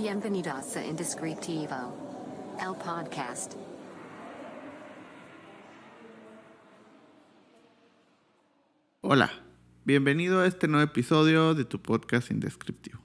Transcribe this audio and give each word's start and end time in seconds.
Bienvenidos 0.00 0.76
a 0.76 0.86
Indescriptivo, 0.86 2.56
el 2.60 2.76
podcast. 2.76 3.54
Hola, 9.00 9.32
bienvenido 9.84 10.42
a 10.42 10.46
este 10.46 10.68
nuevo 10.68 10.84
episodio 10.84 11.54
de 11.54 11.64
tu 11.64 11.82
podcast 11.82 12.30
Indescriptivo. 12.30 13.00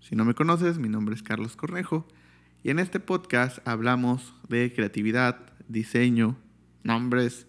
Si 0.00 0.16
no 0.16 0.24
me 0.24 0.34
conoces, 0.34 0.78
mi 0.78 0.88
nombre 0.88 1.14
es 1.14 1.22
Carlos 1.22 1.54
Cornejo 1.54 2.08
y 2.64 2.70
en 2.70 2.80
este 2.80 2.98
podcast 2.98 3.60
hablamos 3.64 4.34
de 4.48 4.72
creatividad, 4.72 5.38
diseño, 5.68 6.36
nombres 6.82 7.46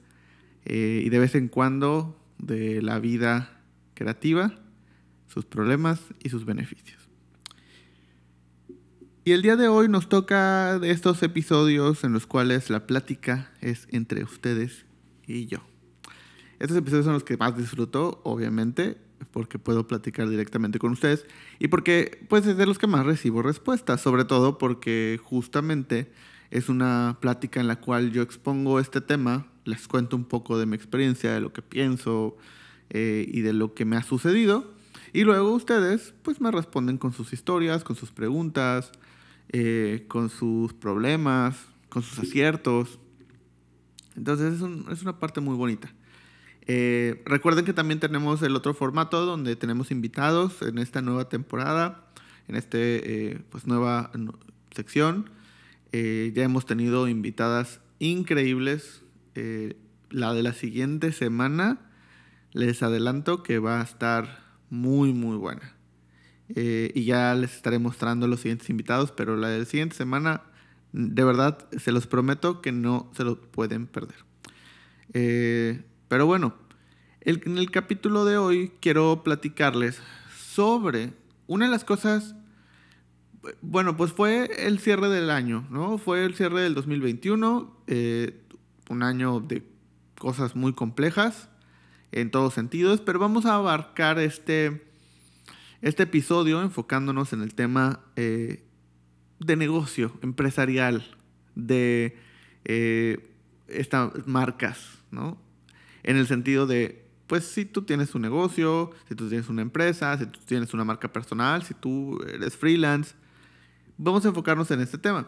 eh, 0.65 1.01
y 1.03 1.09
de 1.09 1.17
vez 1.17 1.33
en 1.33 1.47
cuando 1.47 2.15
de 2.37 2.83
la 2.83 2.99
vida 2.99 3.59
creativa, 3.95 4.53
sus 5.25 5.45
problemas 5.45 5.99
y 6.19 6.29
sus 6.29 6.45
beneficios. 6.45 7.00
Y 9.23 9.33
el 9.33 9.43
día 9.43 9.55
de 9.55 9.67
hoy 9.67 9.87
nos 9.87 10.09
toca 10.09 10.79
de 10.79 10.89
estos 10.89 11.21
episodios 11.21 12.03
en 12.03 12.11
los 12.11 12.25
cuales 12.25 12.71
la 12.71 12.87
plática 12.87 13.51
es 13.61 13.87
entre 13.91 14.23
ustedes 14.23 14.87
y 15.27 15.45
yo. 15.45 15.59
Estos 16.57 16.75
episodios 16.75 17.05
son 17.05 17.13
los 17.13 17.23
que 17.23 17.37
más 17.37 17.55
disfruto, 17.55 18.19
obviamente, 18.23 18.97
porque 19.29 19.59
puedo 19.59 19.85
platicar 19.85 20.27
directamente 20.27 20.79
con 20.79 20.93
ustedes 20.93 21.27
y 21.59 21.67
porque 21.67 22.25
pues 22.29 22.47
es 22.47 22.57
de 22.57 22.65
los 22.65 22.79
que 22.79 22.87
más 22.87 23.05
recibo 23.05 23.43
respuestas, 23.43 24.01
sobre 24.01 24.25
todo 24.25 24.57
porque 24.57 25.19
justamente 25.23 26.11
es 26.49 26.67
una 26.67 27.19
plática 27.21 27.59
en 27.59 27.67
la 27.67 27.79
cual 27.79 28.11
yo 28.11 28.23
expongo 28.23 28.79
este 28.79 29.01
tema, 29.01 29.51
les 29.65 29.87
cuento 29.87 30.15
un 30.15 30.25
poco 30.25 30.57
de 30.57 30.65
mi 30.65 30.75
experiencia, 30.75 31.31
de 31.31 31.41
lo 31.41 31.53
que 31.53 31.61
pienso 31.61 32.37
eh, 32.89 33.27
y 33.31 33.41
de 33.41 33.53
lo 33.53 33.75
que 33.75 33.85
me 33.85 33.97
ha 33.97 34.03
sucedido 34.03 34.80
y 35.13 35.23
luego 35.23 35.51
ustedes 35.53 36.13
pues 36.23 36.39
me 36.39 36.51
responden 36.51 36.97
con 36.97 37.13
sus 37.13 37.33
historias, 37.33 37.83
con 37.83 37.95
sus 37.95 38.11
preguntas, 38.11 38.91
eh, 39.49 40.05
con 40.07 40.29
sus 40.29 40.73
problemas, 40.73 41.57
con 41.89 42.03
sus 42.03 42.19
aciertos. 42.19 42.99
Entonces 44.15 44.61
es, 44.61 45.01
una 45.01 45.19
parte 45.19 45.41
muy 45.41 45.55
bonita. 45.55 45.93
Eh, 46.67 47.21
recuerden 47.25 47.65
que 47.65 47.73
también 47.73 47.99
tenemos 47.99 48.41
el 48.43 48.55
otro 48.55 48.73
formato 48.73 49.25
donde 49.25 49.57
tenemos 49.57 49.91
invitados 49.91 50.61
en 50.61 50.77
esta 50.77 51.01
nueva 51.01 51.27
temporada, 51.27 52.05
en 52.47 52.55
esta 52.55 52.77
eh, 52.77 53.41
pues 53.49 53.67
nueva 53.67 54.11
sección. 54.73 55.29
ya 55.91 56.43
hemos 56.43 56.65
tenido 56.65 57.09
invitadas 57.09 57.81
increíbles. 57.99 59.01
la 60.09 60.33
de 60.33 60.43
la 60.43 60.53
siguiente 60.53 61.11
semana 61.11 61.79
les 62.53 62.83
adelanto 62.83 63.43
que 63.43 63.59
va 63.59 63.81
a 63.81 63.83
estar 63.83 64.50
muy 64.71 65.13
muy 65.13 65.37
buena. 65.37 65.75
Eh, 66.55 66.91
y 66.95 67.05
ya 67.05 67.35
les 67.35 67.55
estaré 67.55 67.77
mostrando 67.77 68.27
los 68.27 68.39
siguientes 68.39 68.69
invitados, 68.69 69.11
pero 69.11 69.37
la 69.37 69.49
de 69.49 69.59
la 69.59 69.65
siguiente 69.65 69.95
semana, 69.95 70.41
de 70.91 71.23
verdad, 71.23 71.69
se 71.77 71.91
los 71.91 72.07
prometo 72.07 72.61
que 72.61 72.71
no 72.71 73.11
se 73.15 73.23
lo 73.23 73.39
pueden 73.39 73.85
perder. 73.85 74.15
Eh, 75.13 75.83
pero 76.07 76.25
bueno, 76.25 76.55
en 77.21 77.57
el 77.57 77.69
capítulo 77.69 78.25
de 78.25 78.37
hoy 78.37 78.71
quiero 78.81 79.23
platicarles 79.23 80.01
sobre 80.35 81.13
una 81.47 81.65
de 81.65 81.71
las 81.71 81.83
cosas, 81.83 82.35
bueno, 83.61 83.95
pues 83.97 84.11
fue 84.11 84.67
el 84.67 84.79
cierre 84.79 85.09
del 85.09 85.29
año, 85.29 85.67
¿no? 85.69 85.97
Fue 85.97 86.25
el 86.25 86.35
cierre 86.35 86.61
del 86.61 86.73
2021, 86.75 87.83
eh, 87.87 88.41
un 88.89 89.03
año 89.03 89.39
de 89.39 89.63
cosas 90.17 90.55
muy 90.55 90.73
complejas 90.73 91.50
en 92.11 92.31
todos 92.31 92.53
sentidos, 92.53 93.01
pero 93.01 93.19
vamos 93.19 93.45
a 93.45 93.55
abarcar 93.55 94.19
este 94.19 94.91
este 95.81 96.03
episodio 96.03 96.61
enfocándonos 96.61 97.33
en 97.33 97.41
el 97.41 97.55
tema 97.55 98.01
eh, 98.15 98.63
de 99.39 99.55
negocio 99.55 100.17
empresarial, 100.21 101.03
de 101.55 102.17
eh, 102.65 103.31
estas 103.67 104.11
marcas, 104.27 104.99
¿no? 105.09 105.39
En 106.03 106.17
el 106.17 106.27
sentido 106.27 106.67
de, 106.67 107.05
pues 107.25 107.45
si 107.45 107.65
tú 107.65 107.81
tienes 107.81 108.13
un 108.13 108.21
negocio, 108.21 108.91
si 109.07 109.15
tú 109.15 109.27
tienes 109.27 109.49
una 109.49 109.63
empresa, 109.63 110.17
si 110.17 110.27
tú 110.27 110.39
tienes 110.45 110.73
una 110.73 110.83
marca 110.83 111.11
personal, 111.11 111.63
si 111.63 111.73
tú 111.73 112.21
eres 112.27 112.55
freelance, 112.55 113.15
vamos 113.97 114.23
a 114.25 114.29
enfocarnos 114.29 114.69
en 114.71 114.81
este 114.81 114.99
tema. 114.99 115.27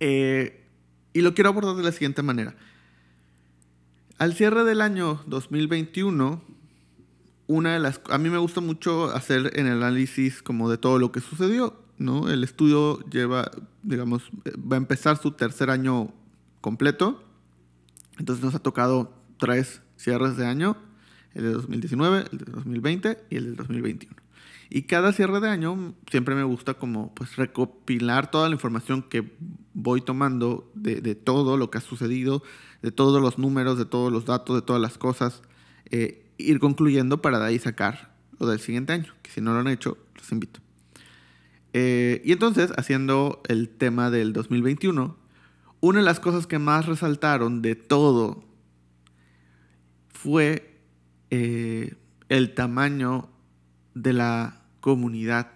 Eh, 0.00 0.64
y 1.12 1.20
lo 1.20 1.34
quiero 1.34 1.50
abordar 1.50 1.76
de 1.76 1.82
la 1.82 1.92
siguiente 1.92 2.22
manera. 2.22 2.54
Al 4.18 4.34
cierre 4.34 4.64
del 4.64 4.80
año 4.80 5.20
2021, 5.26 6.42
una 7.46 7.74
de 7.74 7.78
las... 7.78 8.00
A 8.10 8.18
mí 8.18 8.28
me 8.28 8.38
gusta 8.38 8.60
mucho 8.60 9.14
hacer 9.14 9.52
el 9.54 9.68
análisis 9.68 10.42
como 10.42 10.68
de 10.68 10.76
todo 10.76 10.98
lo 10.98 11.12
que 11.12 11.20
sucedió, 11.20 11.80
¿no? 11.98 12.28
El 12.28 12.42
estudio 12.42 12.98
lleva, 13.10 13.48
digamos, 13.84 14.28
va 14.44 14.74
a 14.74 14.78
empezar 14.78 15.18
su 15.18 15.30
tercer 15.30 15.70
año 15.70 16.12
completo. 16.60 17.22
Entonces 18.18 18.44
nos 18.44 18.56
ha 18.56 18.58
tocado 18.58 19.12
tres 19.38 19.82
cierres 19.96 20.36
de 20.36 20.46
año, 20.46 20.76
el 21.34 21.44
de 21.44 21.52
2019, 21.52 22.24
el 22.32 22.38
de 22.38 22.52
2020 22.52 23.18
y 23.30 23.36
el 23.36 23.44
de 23.44 23.52
2021. 23.52 24.16
Y 24.70 24.82
cada 24.82 25.12
cierre 25.12 25.40
de 25.40 25.48
año 25.48 25.94
siempre 26.10 26.34
me 26.34 26.42
gusta 26.42 26.74
como 26.74 27.14
pues 27.14 27.36
recopilar 27.36 28.30
toda 28.30 28.48
la 28.48 28.54
información 28.54 29.02
que 29.02 29.32
voy 29.72 30.00
tomando 30.00 30.70
de, 30.74 31.00
de 31.00 31.14
todo 31.14 31.56
lo 31.56 31.70
que 31.70 31.78
ha 31.78 31.80
sucedido, 31.80 32.42
de 32.82 32.92
todos 32.92 33.22
los 33.22 33.38
números, 33.38 33.78
de 33.78 33.86
todos 33.86 34.12
los 34.12 34.26
datos, 34.26 34.56
de 34.56 34.62
todas 34.62 34.82
las 34.82 34.98
cosas. 34.98 35.42
Eh, 35.90 36.26
ir 36.38 36.60
concluyendo 36.60 37.22
para 37.22 37.38
de 37.38 37.46
ahí 37.46 37.58
sacar 37.58 38.14
lo 38.38 38.46
del 38.46 38.60
siguiente 38.60 38.92
año, 38.92 39.12
que 39.22 39.30
si 39.30 39.40
no 39.40 39.52
lo 39.52 39.60
han 39.60 39.68
hecho, 39.68 39.98
los 40.16 40.30
invito. 40.32 40.60
Eh, 41.72 42.22
y 42.24 42.32
entonces, 42.32 42.72
haciendo 42.76 43.42
el 43.48 43.68
tema 43.68 44.10
del 44.10 44.32
2021, 44.32 45.16
una 45.80 45.98
de 45.98 46.04
las 46.04 46.20
cosas 46.20 46.46
que 46.46 46.58
más 46.58 46.86
resaltaron 46.86 47.62
de 47.62 47.74
todo 47.74 48.44
fue 50.08 50.80
eh, 51.30 51.94
el 52.28 52.54
tamaño 52.54 53.28
de 53.94 54.12
la 54.12 54.57
comunidad 54.80 55.52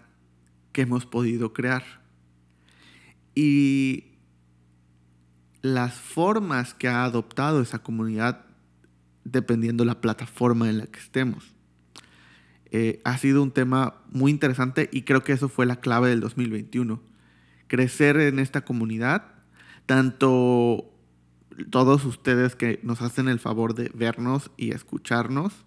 que 0.73 0.83
hemos 0.83 1.07
podido 1.07 1.53
crear. 1.53 1.85
Y 3.35 4.13
las 5.63 5.95
formas 5.95 6.75
que 6.75 6.89
ha 6.89 7.05
adoptado 7.05 7.61
esa 7.61 7.79
comunidad 7.81 8.45
dependiendo 9.25 9.85
la 9.85 10.01
plataforma 10.01 10.69
en 10.69 10.79
la 10.79 10.87
que 10.87 10.99
estemos. 10.99 11.55
Eh, 12.71 13.01
ha 13.05 13.19
sido 13.19 13.43
un 13.43 13.53
tema 13.53 14.03
muy 14.11 14.31
interesante 14.31 14.89
y 14.93 15.03
creo 15.03 15.23
que 15.23 15.33
eso 15.33 15.49
fue 15.49 15.67
la 15.67 15.77
clave 15.77 16.09
del 16.09 16.21
2021. 16.21 17.01
Crecer 17.69 18.17
en 18.17 18.39
esta 18.39 18.65
comunidad, 18.65 19.27
tanto 19.87 20.91
todos 21.71 22.05
ustedes 22.05 22.57
que 22.57 22.81
nos 22.83 23.03
hacen 23.03 23.29
el 23.29 23.39
favor 23.39 23.75
de 23.75 23.91
vernos 23.95 24.51
y 24.57 24.73
escucharnos, 24.73 25.65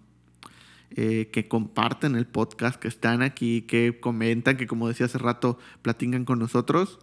eh, 0.90 1.30
que 1.32 1.48
comparten 1.48 2.14
el 2.16 2.26
podcast, 2.26 2.80
que 2.80 2.88
están 2.88 3.22
aquí, 3.22 3.62
que 3.62 3.98
comentan, 4.00 4.56
que 4.56 4.66
como 4.66 4.88
decía 4.88 5.06
hace 5.06 5.18
rato, 5.18 5.58
platican 5.82 6.24
con 6.24 6.38
nosotros. 6.38 6.98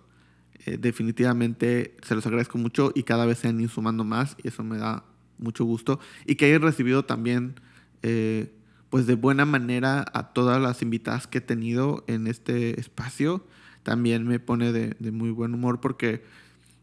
Eh, 0.66 0.78
definitivamente 0.78 1.98
se 2.02 2.16
los 2.16 2.26
agradezco 2.26 2.58
mucho 2.58 2.92
y 2.96 3.04
cada 3.04 3.26
vez 3.26 3.40
se 3.40 3.50
han 3.50 3.60
ido 3.60 3.70
sumando 3.70 4.06
más 4.06 4.38
y 4.42 4.48
eso 4.48 4.64
me 4.64 4.78
da 4.78 5.04
mucho 5.38 5.66
gusto. 5.66 6.00
Y 6.26 6.36
que 6.36 6.46
hayan 6.46 6.62
recibido 6.62 7.04
también, 7.06 7.60
eh, 8.02 8.54
pues 8.90 9.06
de 9.06 9.16
buena 9.16 9.46
manera 9.46 10.06
a 10.14 10.34
todas 10.34 10.62
las 10.62 10.82
invitadas 10.82 11.28
que 11.28 11.40
he 11.40 11.42
tenido 11.42 12.04
en 12.08 12.28
este 12.28 12.80
espacio. 12.80 13.46
También 13.84 14.26
me 14.26 14.40
pone 14.40 14.72
de, 14.72 15.12
muy 15.12 15.32
buen 15.32 15.54
humor 15.54 15.82
porque 15.82 16.24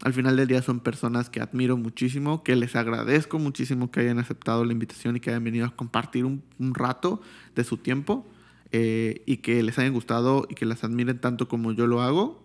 al 0.03 0.15
final 0.15 0.37
del 0.37 0.49
día 0.49 0.62
son 0.62 0.81
personas 0.81 1.28
que 1.28 1.41
admiro 1.41 1.77
muchísimo, 1.77 2.43
que 2.43 2.56
les 2.56 2.75
agradezco 2.75 3.38
muchísimo 3.38 3.91
que 3.91 4.00
hayan 4.00 4.19
aceptado 4.19 4.65
la 4.65 4.72
invitación 4.72 5.16
y 5.16 5.21
que 5.21 5.31
hayan 5.31 5.44
venido 5.44 5.66
a 5.66 5.77
compartir 5.77 6.25
un, 6.25 6.43
rato 6.59 7.21
de 7.55 7.65
su 7.65 7.77
tiempo 7.77 8.27
eh, 8.72 9.22
y 9.27 9.39
que 9.39 9.63
les 9.63 9.78
hayan 9.78 9.92
gustado 9.92 10.47
y 10.48 10.54
que 10.54 10.65
las 10.65 10.84
admiren 10.84 11.21
tanto 11.21 11.48
como 11.48 11.72
yo 11.72 11.86
lo 11.86 12.01
hago. 12.01 12.42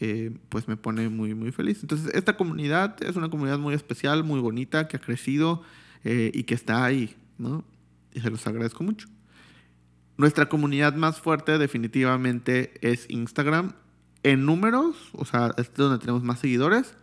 Eh, 0.00 0.36
pues 0.48 0.66
me 0.66 0.76
pone 0.76 1.08
muy, 1.08 1.34
muy 1.34 1.52
feliz. 1.52 1.78
Entonces, 1.82 2.12
esta 2.14 2.36
comunidad 2.36 3.02
es 3.02 3.16
una 3.16 3.30
comunidad 3.30 3.58
muy 3.58 3.74
especial, 3.74 4.24
muy 4.24 4.40
bonita, 4.40 4.88
que 4.88 4.96
ha 4.96 5.00
crecido 5.00 5.62
eh, 6.02 6.32
y 6.34 6.42
que 6.42 6.54
está 6.54 6.84
ahí, 6.84 7.14
¿no? 7.38 7.64
Y 8.12 8.20
se 8.20 8.28
los 8.28 8.46
agradezco 8.46 8.82
mucho. 8.82 9.08
Nuestra 10.16 10.48
comunidad 10.48 10.94
más 10.96 11.20
fuerte 11.20 11.58
definitivamente 11.58 12.74
es 12.82 13.06
Instagram. 13.08 13.74
En 14.24 14.44
números, 14.44 14.96
o 15.12 15.24
sea, 15.24 15.54
es 15.56 15.72
donde 15.74 15.98
tenemos 15.98 16.24
más 16.24 16.40
seguidores, 16.40 16.96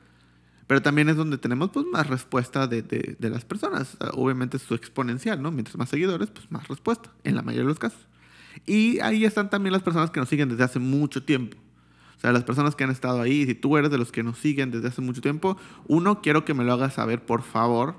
pero 0.68 0.82
también 0.82 1.08
es 1.08 1.16
donde 1.16 1.38
tenemos 1.38 1.70
pues, 1.70 1.86
más 1.86 2.08
respuesta 2.08 2.68
de, 2.68 2.82
de, 2.82 3.16
de 3.18 3.30
las 3.30 3.46
personas. 3.46 3.96
Obviamente 4.14 4.58
es 4.58 4.64
su 4.64 4.74
exponencial, 4.74 5.42
¿no? 5.42 5.52
Mientras 5.52 5.78
más 5.78 5.88
seguidores, 5.88 6.30
pues 6.30 6.52
más 6.52 6.68
respuesta, 6.68 7.12
en 7.24 7.36
la 7.36 7.42
mayoría 7.42 7.64
de 7.64 7.70
los 7.70 7.80
casos. 7.80 8.08
Y 8.66 9.00
ahí 9.00 9.24
están 9.24 9.50
también 9.50 9.72
las 9.72 9.84
personas 9.84 10.12
que 10.12 10.20
nos 10.20 10.28
siguen 10.28 10.50
desde 10.50 10.64
hace 10.64 10.80
mucho 10.80 11.24
tiempo. 11.24 11.58
O 12.18 12.20
sea, 12.22 12.32
las 12.32 12.44
personas 12.44 12.76
que 12.76 12.84
han 12.84 12.92
estado 12.92 13.20
ahí, 13.20 13.46
si 13.46 13.56
tú 13.56 13.78
eres 13.78 13.90
de 13.90 13.98
los 13.98 14.12
que 14.12 14.22
nos 14.22 14.38
siguen 14.38 14.70
desde 14.70 14.90
hace 14.90 15.02
mucho 15.02 15.22
tiempo, 15.22 15.58
uno, 15.88 16.22
quiero 16.22 16.46
que 16.46 16.54
me 16.54 16.64
lo 16.64 16.74
hagas 16.74 16.94
saber, 16.94 17.26
por 17.26 17.42
favor. 17.42 17.96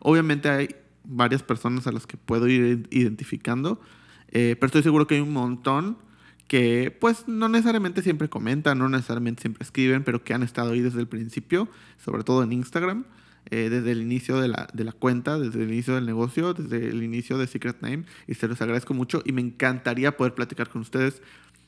Obviamente 0.00 0.48
hay 0.48 0.68
varias 1.02 1.42
personas 1.42 1.86
a 1.86 1.92
las 1.92 2.06
que 2.06 2.16
puedo 2.16 2.46
ir 2.46 2.86
identificando, 2.90 3.80
eh, 4.28 4.56
pero 4.60 4.66
estoy 4.66 4.82
seguro 4.82 5.06
que 5.06 5.16
hay 5.16 5.20
un 5.20 5.32
montón 5.32 5.98
que 6.48 6.96
pues 6.98 7.28
no 7.28 7.48
necesariamente 7.48 8.02
siempre 8.02 8.28
comentan, 8.28 8.78
no 8.78 8.88
necesariamente 8.88 9.42
siempre 9.42 9.62
escriben, 9.62 10.02
pero 10.02 10.24
que 10.24 10.34
han 10.34 10.42
estado 10.42 10.72
ahí 10.72 10.80
desde 10.80 10.98
el 10.98 11.06
principio, 11.06 11.68
sobre 12.02 12.24
todo 12.24 12.42
en 12.42 12.52
Instagram, 12.52 13.04
eh, 13.50 13.68
desde 13.70 13.92
el 13.92 14.00
inicio 14.00 14.40
de 14.40 14.48
la, 14.48 14.66
de 14.72 14.84
la 14.84 14.92
cuenta, 14.92 15.38
desde 15.38 15.62
el 15.62 15.70
inicio 15.70 15.94
del 15.94 16.06
negocio, 16.06 16.54
desde 16.54 16.88
el 16.88 17.02
inicio 17.02 17.36
de 17.36 17.46
Secret 17.46 17.80
Name, 17.82 18.04
y 18.26 18.34
se 18.34 18.48
los 18.48 18.60
agradezco 18.62 18.94
mucho 18.94 19.22
y 19.24 19.32
me 19.32 19.42
encantaría 19.42 20.16
poder 20.16 20.34
platicar 20.34 20.70
con 20.70 20.80
ustedes. 20.80 21.22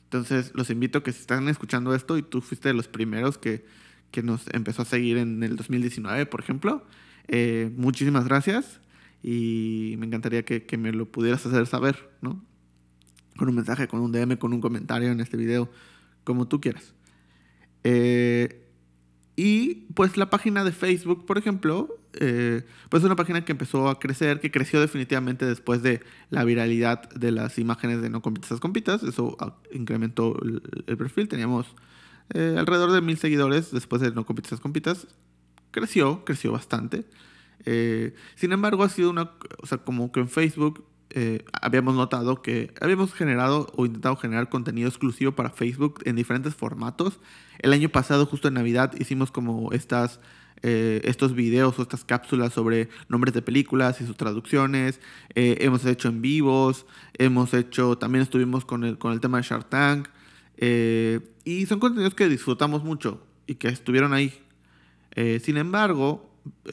Entonces 0.05 0.51
los 0.55 0.69
invito 0.71 0.99
a 0.99 1.03
que 1.03 1.11
si 1.11 1.21
están 1.21 1.47
escuchando 1.47 1.93
esto 1.93 2.17
y 2.17 2.23
tú 2.23 2.41
fuiste 2.41 2.69
de 2.69 2.73
los 2.73 2.87
primeros 2.87 3.37
que, 3.37 3.63
que 4.09 4.23
nos 4.23 4.45
empezó 4.51 4.81
a 4.81 4.85
seguir 4.85 5.17
en 5.17 5.43
el 5.43 5.55
2019, 5.55 6.25
por 6.25 6.41
ejemplo, 6.41 6.85
eh, 7.27 7.71
muchísimas 7.77 8.25
gracias 8.25 8.81
y 9.21 9.95
me 9.99 10.07
encantaría 10.07 10.43
que, 10.43 10.65
que 10.65 10.77
me 10.77 10.91
lo 10.91 11.05
pudieras 11.05 11.45
hacer 11.45 11.67
saber, 11.67 12.09
¿no? 12.21 12.43
Con 13.41 13.49
un 13.49 13.55
mensaje, 13.55 13.87
con 13.87 14.01
un 14.01 14.11
DM, 14.11 14.37
con 14.37 14.53
un 14.53 14.61
comentario 14.61 15.11
en 15.11 15.19
este 15.19 15.35
video, 15.35 15.67
como 16.23 16.47
tú 16.47 16.61
quieras. 16.61 16.93
Eh, 17.83 18.67
y 19.35 19.87
pues 19.95 20.15
la 20.15 20.29
página 20.29 20.63
de 20.63 20.71
Facebook, 20.71 21.25
por 21.25 21.39
ejemplo, 21.39 21.89
eh, 22.19 22.61
pues 22.89 23.01
es 23.01 23.05
una 23.07 23.15
página 23.15 23.43
que 23.43 23.53
empezó 23.53 23.89
a 23.89 23.97
crecer, 23.97 24.41
que 24.41 24.51
creció 24.51 24.79
definitivamente 24.79 25.47
después 25.47 25.81
de 25.81 26.01
la 26.29 26.43
viralidad 26.43 27.09
de 27.09 27.31
las 27.31 27.57
imágenes 27.57 28.03
de 28.03 28.11
No 28.11 28.21
Compitas 28.21 28.59
Compitas. 28.59 29.01
Eso 29.01 29.35
ah, 29.39 29.57
incrementó 29.71 30.37
el, 30.43 30.95
perfil. 30.95 31.27
Teníamos 31.27 31.65
eh, 32.35 32.57
alrededor 32.59 32.91
de 32.91 33.01
mil 33.01 33.17
seguidores 33.17 33.71
después 33.71 34.03
de 34.03 34.11
No 34.11 34.23
Compitas 34.23 34.59
Compitas. 34.59 35.07
Creció, 35.71 36.23
creció 36.25 36.51
bastante. 36.51 37.05
sin 38.35 38.51
embargo, 38.51 38.83
ha 38.83 38.89
sido 38.89 39.09
una, 39.09 39.31
o 39.63 39.65
sea, 39.65 39.79
como 39.79 40.11
que 40.11 40.19
en 40.19 40.29
Facebook 40.29 40.90
eh, 41.13 41.43
habíamos 41.51 41.95
notado 41.95 42.41
que 42.41 42.73
habíamos 42.79 43.13
generado 43.13 43.67
o 43.75 43.85
intentado 43.85 44.15
generar 44.15 44.47
contenido 44.47 44.87
exclusivo 44.87 45.33
para 45.33 45.49
Facebook 45.49 46.01
en 46.05 46.15
diferentes 46.15 46.55
formatos. 46.55 47.19
El 47.59 47.73
año 47.73 47.89
pasado, 47.89 48.25
justo 48.25 48.47
en 48.47 48.53
Navidad, 48.53 48.93
hicimos 48.97 49.29
como 49.29 49.73
estas, 49.73 50.21
eh, 50.61 51.01
estos 51.03 51.33
videos 51.33 51.77
o 51.77 51.81
estas 51.81 52.05
cápsulas 52.05 52.53
sobre 52.53 52.89
nombres 53.09 53.33
de 53.33 53.41
películas 53.41 53.99
y 53.99 54.05
sus 54.05 54.15
traducciones. 54.15 55.01
Eh, 55.35 55.57
hemos 55.59 55.85
hecho 55.85 56.07
en 56.07 56.21
vivos, 56.21 56.85
hemos 57.17 57.53
hecho, 57.53 57.97
también 57.97 58.21
estuvimos 58.23 58.63
con 58.63 58.85
el, 58.85 58.97
con 58.97 59.11
el 59.11 59.19
tema 59.19 59.37
de 59.37 59.43
Shark 59.43 59.69
Tank. 59.69 60.07
y 61.43 61.65
son 61.65 61.79
contenidos 61.79 62.15
que 62.15 62.29
disfrutamos 62.29 62.83
mucho 62.83 63.21
y 63.47 63.55
que 63.55 63.67
estuvieron 63.67 64.13
ahí. 64.13 64.33
sin 65.43 65.57
embargo, 65.57 66.29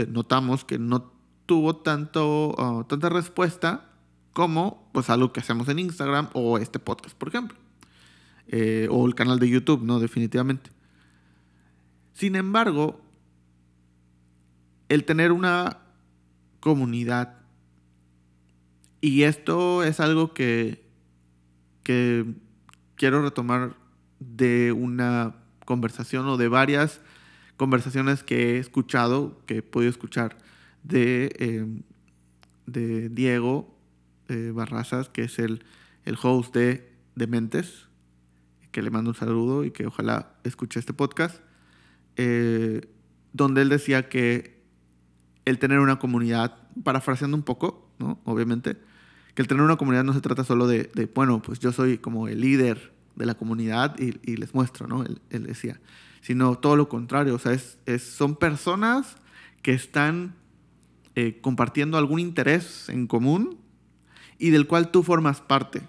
notamos 0.08 0.64
que 0.64 0.78
no 0.78 1.12
tuvo 1.46 1.76
tanto, 1.76 2.54
ah, 2.58 2.84
tanta 2.88 3.08
respuesta 3.08 3.87
como 4.32 4.88
pues 4.92 5.10
algo 5.10 5.32
que 5.32 5.40
hacemos 5.40 5.68
en 5.68 5.78
Instagram 5.78 6.28
o 6.32 6.58
este 6.58 6.78
podcast, 6.78 7.16
por 7.16 7.28
ejemplo. 7.28 7.58
Eh, 8.48 8.88
o 8.90 9.06
el 9.06 9.14
canal 9.14 9.38
de 9.38 9.48
YouTube, 9.48 9.82
¿no? 9.82 10.00
Definitivamente. 10.00 10.70
Sin 12.14 12.34
embargo, 12.34 13.00
el 14.88 15.04
tener 15.04 15.32
una 15.32 15.78
comunidad, 16.60 17.34
y 19.00 19.22
esto 19.24 19.84
es 19.84 20.00
algo 20.00 20.32
que, 20.32 20.82
que 21.82 22.24
quiero 22.96 23.22
retomar 23.22 23.76
de 24.18 24.72
una 24.72 25.36
conversación 25.64 26.26
o 26.26 26.36
de 26.36 26.48
varias 26.48 27.00
conversaciones 27.58 28.22
que 28.22 28.56
he 28.56 28.58
escuchado, 28.58 29.42
que 29.46 29.58
he 29.58 29.62
podido 29.62 29.90
escuchar 29.90 30.38
de, 30.82 31.30
eh, 31.38 31.82
de 32.66 33.08
Diego 33.10 33.77
eh, 34.28 34.52
Barrazas, 34.54 35.08
que 35.08 35.24
es 35.24 35.38
el, 35.38 35.64
el 36.04 36.16
host 36.22 36.54
de 36.54 36.92
Dementes, 37.14 37.88
que 38.70 38.82
le 38.82 38.90
mando 38.90 39.10
un 39.10 39.16
saludo 39.16 39.64
y 39.64 39.70
que 39.70 39.86
ojalá 39.86 40.34
escuche 40.44 40.78
este 40.78 40.92
podcast, 40.92 41.40
eh, 42.16 42.88
donde 43.32 43.62
él 43.62 43.68
decía 43.68 44.08
que 44.08 44.62
el 45.44 45.58
tener 45.58 45.80
una 45.80 45.98
comunidad, 45.98 46.56
parafraseando 46.84 47.36
un 47.36 47.42
poco, 47.42 47.90
¿no? 47.98 48.20
Obviamente, 48.24 48.76
que 49.34 49.42
el 49.42 49.48
tener 49.48 49.62
una 49.62 49.76
comunidad 49.76 50.04
no 50.04 50.12
se 50.12 50.20
trata 50.20 50.44
solo 50.44 50.66
de, 50.66 50.90
bueno, 51.14 51.40
pues 51.40 51.58
yo 51.58 51.72
soy 51.72 51.98
como 51.98 52.28
el 52.28 52.40
líder 52.40 52.92
de 53.16 53.26
la 53.26 53.34
comunidad 53.34 53.96
y, 53.98 54.36
les 54.36 54.54
muestro, 54.54 54.86
¿no? 54.86 55.04
Él, 55.04 55.44
decía, 55.44 55.80
sino 56.20 56.56
todo 56.58 56.76
lo 56.76 56.88
contrario, 56.88 57.34
o 57.34 57.38
sea, 57.38 57.52
es, 57.52 57.78
son 58.02 58.36
personas 58.36 59.16
que 59.62 59.72
están 59.72 60.34
eh, 61.14 61.38
compartiendo 61.40 61.98
algún 61.98 62.20
interés 62.20 62.88
en 62.88 63.06
común 63.06 63.58
y 64.38 64.50
del 64.50 64.66
cual 64.66 64.90
tú 64.90 65.02
formas 65.02 65.40
parte, 65.40 65.82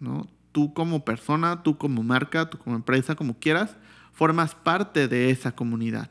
¿no? 0.00 0.28
Tú 0.52 0.72
como 0.72 1.04
persona, 1.04 1.62
tú 1.62 1.78
como 1.78 2.02
marca, 2.02 2.48
tú 2.48 2.58
como 2.58 2.76
empresa, 2.76 3.16
como 3.16 3.38
quieras, 3.38 3.76
formas 4.12 4.54
parte 4.54 5.08
de 5.08 5.30
esa 5.30 5.52
comunidad. 5.52 6.10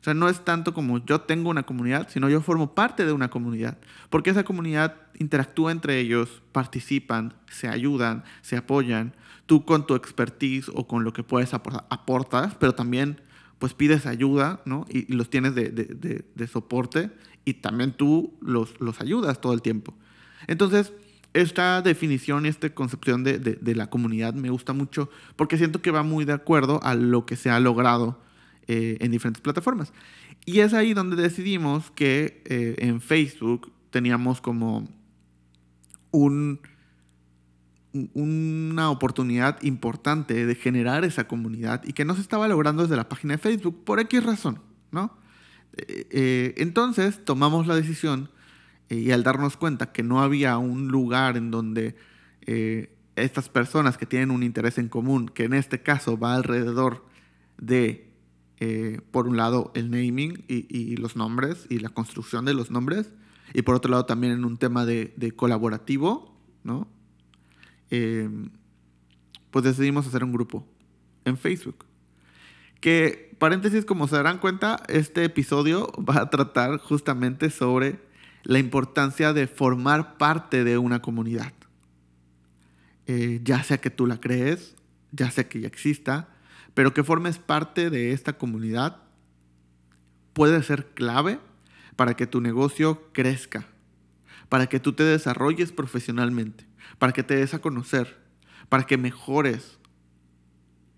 O 0.00 0.04
sea, 0.04 0.14
no 0.14 0.28
es 0.28 0.44
tanto 0.44 0.74
como 0.74 1.04
yo 1.04 1.22
tengo 1.22 1.50
una 1.50 1.64
comunidad, 1.64 2.08
sino 2.08 2.28
yo 2.28 2.40
formo 2.40 2.74
parte 2.74 3.04
de 3.04 3.12
una 3.12 3.30
comunidad. 3.30 3.78
Porque 4.10 4.30
esa 4.30 4.44
comunidad 4.44 4.96
interactúa 5.18 5.72
entre 5.72 5.98
ellos, 5.98 6.42
participan, 6.52 7.34
se 7.50 7.68
ayudan, 7.68 8.24
se 8.42 8.56
apoyan. 8.56 9.14
Tú 9.46 9.64
con 9.64 9.86
tu 9.86 9.94
expertise 9.94 10.70
o 10.74 10.86
con 10.86 11.04
lo 11.04 11.12
que 11.12 11.24
puedes 11.24 11.52
aportar, 11.54 11.86
aportas, 11.90 12.54
pero 12.60 12.74
también 12.74 13.20
pues 13.58 13.74
pides 13.74 14.06
ayuda, 14.06 14.60
¿no? 14.64 14.86
Y, 14.88 15.12
los 15.12 15.30
tienes 15.30 15.54
de, 15.54 15.70
de, 15.70 16.24
de, 16.32 16.46
soporte 16.46 17.10
y 17.44 17.54
también 17.54 17.92
tú 17.92 18.36
los, 18.40 18.80
los 18.80 19.00
ayudas 19.00 19.40
todo 19.40 19.52
el 19.52 19.62
tiempo. 19.62 19.94
Entonces, 20.46 20.92
esta 21.34 21.82
definición 21.82 22.46
y 22.46 22.48
esta 22.48 22.70
concepción 22.70 23.22
de, 23.24 23.58
la 23.74 23.90
comunidad 23.90 24.34
me 24.34 24.50
gusta 24.50 24.72
mucho 24.72 25.10
porque 25.36 25.58
siento 25.58 25.82
que 25.82 25.90
va 25.90 26.02
muy 26.02 26.24
de 26.24 26.32
acuerdo 26.32 26.80
a 26.82 26.94
lo 26.94 27.26
que 27.26 27.36
se 27.36 27.50
ha 27.50 27.60
logrado 27.60 28.20
eh, 28.66 28.96
en 29.00 29.10
diferentes 29.10 29.42
plataformas. 29.42 29.92
Y 30.44 30.60
es 30.60 30.72
ahí 30.72 30.94
donde 30.94 31.16
decidimos 31.16 31.90
que 31.90 32.42
eh, 32.46 32.76
en 32.78 33.00
Facebook 33.00 33.72
teníamos 33.90 34.40
como 34.40 34.88
un, 36.10 36.60
una 38.14 38.90
oportunidad 38.90 39.62
importante 39.62 40.46
de 40.46 40.54
generar 40.54 41.04
esa 41.04 41.28
comunidad 41.28 41.82
y 41.84 41.92
que 41.92 42.04
no 42.04 42.14
se 42.14 42.22
estaba 42.22 42.48
logrando 42.48 42.82
desde 42.82 42.96
la 42.96 43.08
página 43.08 43.34
de 43.34 43.38
Facebook 43.38 43.84
por 43.84 44.00
X 44.00 44.24
razón, 44.24 44.60
¿no? 44.90 45.16
Eh, 45.76 46.54
entonces 46.56 47.24
tomamos 47.24 47.66
la 47.66 47.76
decisión 47.76 48.30
eh, 48.88 48.96
y 48.96 49.10
al 49.10 49.22
darnos 49.22 49.56
cuenta 49.56 49.92
que 49.92 50.02
no 50.02 50.22
había 50.22 50.58
un 50.58 50.88
lugar 50.88 51.36
en 51.36 51.50
donde 51.50 51.96
eh, 52.42 52.94
estas 53.16 53.48
personas 53.48 53.98
que 53.98 54.06
tienen 54.06 54.30
un 54.30 54.42
interés 54.42 54.78
en 54.78 54.88
común, 54.88 55.28
que 55.28 55.44
en 55.44 55.54
este 55.54 55.82
caso 55.82 56.18
va 56.18 56.34
alrededor 56.34 57.04
de, 57.58 58.10
eh, 58.60 59.00
por 59.10 59.26
un 59.26 59.36
lado, 59.36 59.72
el 59.74 59.90
naming 59.90 60.44
y, 60.48 60.96
los 60.96 61.16
nombres 61.16 61.66
y 61.68 61.80
la 61.80 61.88
construcción 61.88 62.44
de 62.44 62.54
los 62.54 62.70
nombres, 62.70 63.10
y 63.54 63.62
por 63.62 63.74
otro 63.74 63.90
lado 63.90 64.06
también 64.06 64.32
en 64.32 64.44
un 64.44 64.56
tema 64.56 64.84
de, 64.84 65.32
colaborativo, 65.36 66.36
¿no? 66.64 66.88
pues 69.50 69.64
decidimos 69.64 70.06
hacer 70.06 70.22
un 70.22 70.32
grupo 70.32 70.66
en 71.24 71.38
Facebook. 71.38 71.86
Que, 72.80 73.34
paréntesis, 73.38 73.84
como 73.84 74.06
se 74.06 74.16
darán 74.16 74.38
cuenta, 74.38 74.82
este 74.88 75.24
episodio 75.24 75.90
va 76.08 76.20
a 76.20 76.30
tratar 76.30 76.78
justamente 76.78 77.50
sobre 77.50 78.07
la 78.48 78.58
importancia 78.58 79.34
de 79.34 79.46
formar 79.46 80.16
parte 80.16 80.64
de 80.64 80.78
una 80.78 81.02
comunidad. 81.02 81.52
Eh, 83.06 83.40
ya 83.44 83.62
sea 83.62 83.78
que 83.78 83.90
tú 83.90 84.06
la 84.06 84.20
crees, 84.20 84.74
ya 85.12 85.30
sea 85.30 85.46
que 85.50 85.60
ya 85.60 85.66
exista, 85.66 86.30
pero 86.72 86.94
que 86.94 87.04
formes 87.04 87.38
parte 87.38 87.90
de 87.90 88.12
esta 88.12 88.38
comunidad 88.38 89.02
puede 90.32 90.62
ser 90.62 90.86
clave 90.94 91.38
para 91.94 92.14
que 92.14 92.26
tu 92.26 92.40
negocio 92.40 93.12
crezca, 93.12 93.66
para 94.48 94.66
que 94.66 94.80
tú 94.80 94.94
te 94.94 95.04
desarrolles 95.04 95.70
profesionalmente, 95.70 96.66
para 96.98 97.12
que 97.12 97.22
te 97.22 97.36
des 97.36 97.52
a 97.52 97.58
conocer, 97.58 98.16
para 98.70 98.84
que 98.84 98.96
mejores, 98.96 99.78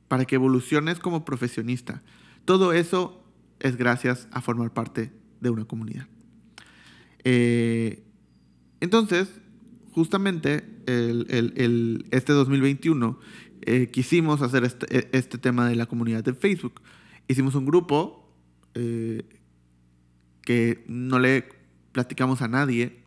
para 0.07 0.25
que 0.25 0.37
evoluciones 0.37 1.01
como 1.01 1.25
profesionista. 1.25 2.01
Todo 2.45 2.73
eso 2.73 3.25
es 3.59 3.75
gracias 3.75 4.29
a 4.31 4.41
formar 4.41 4.73
parte 4.73 5.13
de 5.41 5.51
una 5.51 5.65
comunidad. 5.65 6.07
Eh, 7.25 8.03
entonces, 8.81 9.29
justamente 9.93 10.65
este 12.11 12.33
2021 12.33 13.19
eh, 13.63 13.91
quisimos 13.93 14.43
hacer 14.43 14.65
este, 14.65 14.99
e, 14.99 15.09
este, 15.13 15.39
tema 15.39 15.69
de 15.69 15.77
la 15.77 15.87
comunidad 15.87 16.25
de 16.25 16.35
Facebook. 16.35 16.81
Hicimos 17.29 17.55
un 17.55 17.67
grupo 17.67 18.33
eh, 18.75 19.25
que 20.43 20.85
no 20.89 21.19
le 21.19 21.49
platicamos 21.93 22.43
a 22.43 22.49
nadie, 22.49 23.03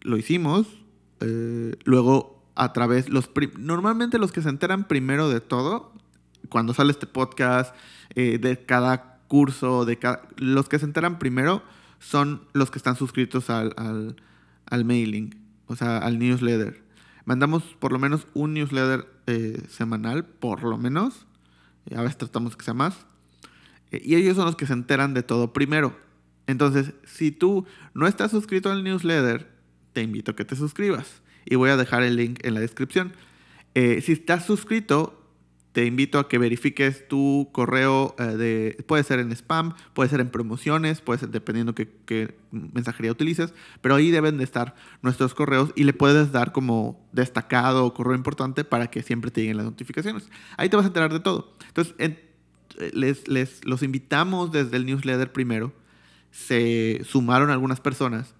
lo 0.00 0.16
hicimos, 0.16 0.66
luego 1.84 2.44
a 2.54 2.72
través, 2.72 3.08
los 3.08 3.30
normalmente 3.58 4.18
los 4.18 4.32
que 4.32 4.42
se 4.42 4.48
enteran 4.48 4.86
primero 4.86 5.28
de 5.28 5.40
todo, 5.40 5.92
cuando 6.48 6.72
sale 6.72 6.92
este 6.92 7.06
podcast, 7.06 7.74
de 8.14 8.64
cada 8.66 9.18
curso, 9.26 9.84
de 9.84 9.98
los 10.36 10.68
que 10.68 10.78
se 10.78 10.84
enteran 10.84 11.18
primero 11.18 11.62
son 12.06 12.42
los 12.52 12.70
que 12.70 12.78
están 12.78 12.94
suscritos 12.94 13.50
al, 13.50 14.14
mailing, 14.70 15.34
o 15.66 15.74
sea, 15.74 15.98
al 15.98 16.20
newsletter. 16.20 16.84
Mandamos 17.24 17.64
por 17.80 17.90
lo 17.90 17.98
menos 17.98 18.28
un 18.32 18.54
newsletter 18.54 19.08
eh, 19.26 19.60
semanal, 19.68 20.24
por 20.24 20.62
lo 20.62 20.78
menos. 20.78 21.26
A 21.92 22.02
veces 22.02 22.18
tratamos 22.18 22.56
que 22.56 22.64
sea 22.64 22.74
más. 22.74 23.06
y 23.90 24.14
ellos 24.14 24.36
son 24.36 24.44
los 24.44 24.54
que 24.54 24.66
se 24.66 24.72
enteran 24.72 25.14
de 25.14 25.24
todo 25.24 25.52
primero. 25.52 25.98
Entonces, 26.46 26.92
si 27.04 27.32
tú 27.32 27.66
no 27.92 28.06
estás 28.06 28.30
suscrito 28.30 28.70
al 28.70 28.84
newsletter, 28.84 29.50
te 29.92 30.02
invito 30.02 30.30
a 30.30 30.36
que 30.36 30.44
te 30.44 30.54
suscribas. 30.54 31.22
Y 31.44 31.56
voy 31.56 31.70
a 31.70 31.76
dejar 31.76 32.04
el 32.04 32.14
link 32.14 32.38
en 32.44 32.54
la 32.54 32.60
descripción. 32.60 33.14
si 33.74 34.12
estás 34.12 34.46
suscrito, 34.46 35.15
te 35.76 35.84
invito 35.84 36.18
a 36.18 36.26
que 36.26 36.38
verifiques 36.38 37.06
tu 37.06 37.50
correo 37.52 38.16
eh, 38.18 38.22
de, 38.22 38.84
puede 38.86 39.04
ser 39.04 39.18
en 39.18 39.30
spam, 39.32 39.74
puede 39.92 40.08
ser 40.08 40.20
en 40.20 40.30
promociones, 40.30 41.02
puede 41.02 41.18
ser 41.18 41.28
dependiendo 41.28 41.74
qué, 41.74 41.92
qué, 42.06 42.34
mensajería 42.50 43.12
utilices, 43.12 43.52
pero 43.82 43.94
ahí 43.94 44.10
deben 44.10 44.38
de 44.38 44.44
estar 44.44 44.74
nuestros 45.02 45.34
correos 45.34 45.72
y 45.76 45.84
le 45.84 45.92
puedes 45.92 46.32
dar 46.32 46.52
como 46.52 47.06
destacado 47.12 47.84
o 47.84 47.92
correo 47.92 48.14
importante 48.14 48.64
para 48.64 48.86
que 48.86 49.02
siempre 49.02 49.30
te 49.30 49.42
lleguen 49.42 49.58
las 49.58 49.66
notificaciones. 49.66 50.30
Ahí 50.56 50.70
te 50.70 50.76
vas 50.76 50.86
a 50.86 50.88
enterar 50.88 51.12
de 51.12 51.20
todo. 51.20 51.52
Entonces, 51.68 51.94
les, 52.94 53.28
les, 53.28 53.62
los 53.66 53.82
invitamos 53.82 54.52
desde 54.52 54.78
el 54.78 54.86
newsletter 54.86 55.30
primero, 55.30 55.74
se 56.30 57.02
sumaron 57.04 57.50
algunas 57.50 57.80
personas, 57.80 58.34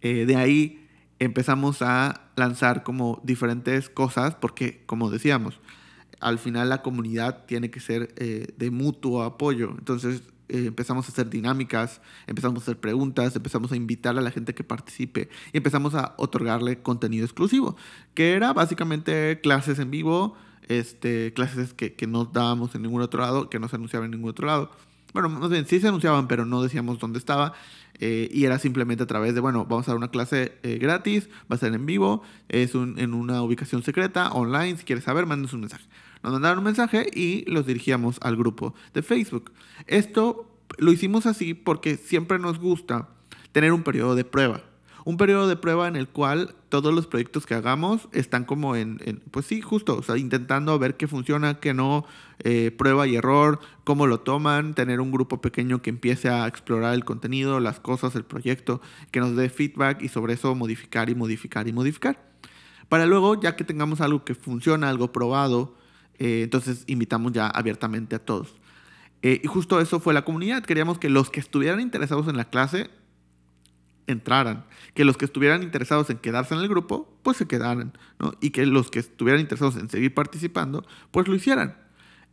eh, 0.00 0.26
de 0.26 0.36
ahí 0.36 0.86
empezamos 1.18 1.82
a 1.82 2.30
lanzar 2.36 2.84
como 2.84 3.20
diferentes 3.24 3.88
cosas, 3.88 4.36
porque 4.36 4.84
como 4.86 5.10
decíamos, 5.10 5.58
al 6.22 6.38
final 6.38 6.68
la 6.68 6.82
comunidad 6.82 7.44
tiene 7.46 7.70
que 7.70 7.80
ser 7.80 8.14
eh, 8.16 8.54
de 8.56 8.70
mutuo 8.70 9.24
apoyo. 9.24 9.74
Entonces 9.76 10.22
eh, 10.48 10.66
empezamos 10.66 11.08
a 11.08 11.12
hacer 11.12 11.28
dinámicas, 11.28 12.00
empezamos 12.26 12.60
a 12.60 12.62
hacer 12.62 12.78
preguntas, 12.78 13.34
empezamos 13.34 13.72
a 13.72 13.76
invitar 13.76 14.16
a 14.16 14.20
la 14.20 14.30
gente 14.30 14.54
que 14.54 14.62
participe 14.62 15.28
y 15.52 15.56
empezamos 15.56 15.94
a 15.94 16.14
otorgarle 16.16 16.80
contenido 16.80 17.24
exclusivo, 17.24 17.76
que 18.14 18.32
era 18.32 18.52
básicamente 18.52 19.40
clases 19.42 19.80
en 19.80 19.90
vivo, 19.90 20.36
este, 20.68 21.32
clases 21.34 21.74
que, 21.74 22.06
no 22.06 22.24
dábamos 22.24 22.74
en 22.76 22.82
ningún 22.82 23.02
otro 23.02 23.20
lado, 23.20 23.50
que 23.50 23.58
no 23.58 23.68
se 23.68 23.76
anunciaban 23.76 24.06
en 24.06 24.12
ningún 24.12 24.30
otro 24.30 24.46
lado. 24.46 24.70
Bueno, 25.12 25.28
más 25.28 25.50
bien 25.50 25.66
sí 25.66 25.80
se 25.80 25.88
anunciaban, 25.88 26.28
pero 26.28 26.46
no 26.46 26.62
decíamos 26.62 26.98
dónde 26.98 27.18
estaba. 27.18 27.52
Eh, 27.98 28.28
y 28.32 28.44
era 28.44 28.58
simplemente 28.58 29.02
a 29.02 29.06
través 29.06 29.34
de, 29.34 29.40
bueno, 29.40 29.66
vamos 29.66 29.86
a 29.86 29.90
dar 29.90 29.96
una 29.96 30.08
clase 30.08 30.58
gratis, 30.62 31.28
va 31.50 31.56
a 31.56 31.58
ser 31.58 31.74
en 31.74 31.84
vivo, 31.84 32.22
es 32.48 32.74
un, 32.74 32.98
en 32.98 33.12
una 33.12 33.42
ubicación 33.42 33.82
secreta, 33.82 34.32
online, 34.32 34.76
si 34.76 34.84
quieres 34.84 35.04
saber, 35.04 35.26
mándenos 35.26 35.52
un 35.52 35.60
mensaje. 35.60 35.84
Nos 36.22 36.32
mandaron 36.32 36.58
un 36.58 36.64
mensaje 36.64 37.08
y 37.12 37.44
los 37.50 37.66
dirigíamos 37.66 38.18
al 38.22 38.36
grupo 38.36 38.74
de 38.94 39.02
Facebook. 39.02 39.52
Esto 39.86 40.48
lo 40.78 40.92
hicimos 40.92 41.26
así 41.26 41.54
porque 41.54 41.96
siempre 41.96 42.38
nos 42.38 42.58
gusta 42.58 43.08
tener 43.52 43.72
un 43.72 43.82
periodo 43.82 44.14
de 44.14 44.24
prueba. 44.24 44.62
Un 45.04 45.16
periodo 45.16 45.48
de 45.48 45.56
prueba 45.56 45.88
en 45.88 45.96
el 45.96 46.08
cual 46.08 46.54
todos 46.68 46.94
los 46.94 47.08
proyectos 47.08 47.44
que 47.44 47.54
hagamos 47.54 48.08
están 48.12 48.44
como 48.44 48.76
en, 48.76 49.20
pues 49.32 49.46
sí, 49.46 49.60
justo, 49.60 49.96
o 49.96 50.02
sea, 50.02 50.16
intentando 50.16 50.78
ver 50.78 50.96
qué 50.96 51.08
funciona, 51.08 51.58
qué 51.58 51.74
no, 51.74 52.06
eh, 52.38 52.70
prueba 52.70 53.08
y 53.08 53.16
error, 53.16 53.58
cómo 53.82 54.06
lo 54.06 54.20
toman, 54.20 54.74
tener 54.74 55.00
un 55.00 55.10
grupo 55.10 55.40
pequeño 55.40 55.82
que 55.82 55.90
empiece 55.90 56.28
a 56.28 56.46
explorar 56.46 56.94
el 56.94 57.04
contenido, 57.04 57.58
las 57.58 57.80
cosas, 57.80 58.14
el 58.14 58.24
proyecto, 58.24 58.80
que 59.10 59.18
nos 59.18 59.34
dé 59.34 59.50
feedback 59.50 60.02
y 60.02 60.08
sobre 60.08 60.34
eso 60.34 60.54
modificar 60.54 61.10
y 61.10 61.16
modificar 61.16 61.66
y 61.66 61.72
modificar. 61.72 62.30
Para 62.88 63.06
luego, 63.06 63.40
ya 63.40 63.56
que 63.56 63.64
tengamos 63.64 64.00
algo 64.00 64.24
que 64.24 64.36
funciona, 64.36 64.88
algo 64.88 65.10
probado, 65.10 65.74
eh, 66.22 66.44
entonces 66.44 66.84
invitamos 66.86 67.32
ya 67.32 67.48
abiertamente 67.48 68.14
a 68.14 68.20
todos. 68.20 68.54
Eh, 69.22 69.40
y 69.42 69.46
justo 69.48 69.80
eso 69.80 69.98
fue 69.98 70.14
la 70.14 70.24
comunidad. 70.24 70.62
Queríamos 70.62 71.00
que 71.00 71.10
los 71.10 71.30
que 71.30 71.40
estuvieran 71.40 71.80
interesados 71.80 72.28
en 72.28 72.36
la 72.36 72.44
clase 72.44 72.90
entraran, 74.06 74.64
que 74.94 75.04
los 75.04 75.16
que 75.16 75.24
estuvieran 75.24 75.64
interesados 75.64 76.10
en 76.10 76.18
quedarse 76.18 76.54
en 76.54 76.60
el 76.60 76.68
grupo, 76.68 77.12
pues 77.24 77.38
se 77.38 77.48
quedaran, 77.48 77.98
¿no? 78.20 78.34
Y 78.40 78.50
que 78.50 78.66
los 78.66 78.88
que 78.88 79.00
estuvieran 79.00 79.40
interesados 79.40 79.74
en 79.74 79.90
seguir 79.90 80.14
participando, 80.14 80.86
pues 81.10 81.26
lo 81.26 81.34
hicieran. 81.34 81.76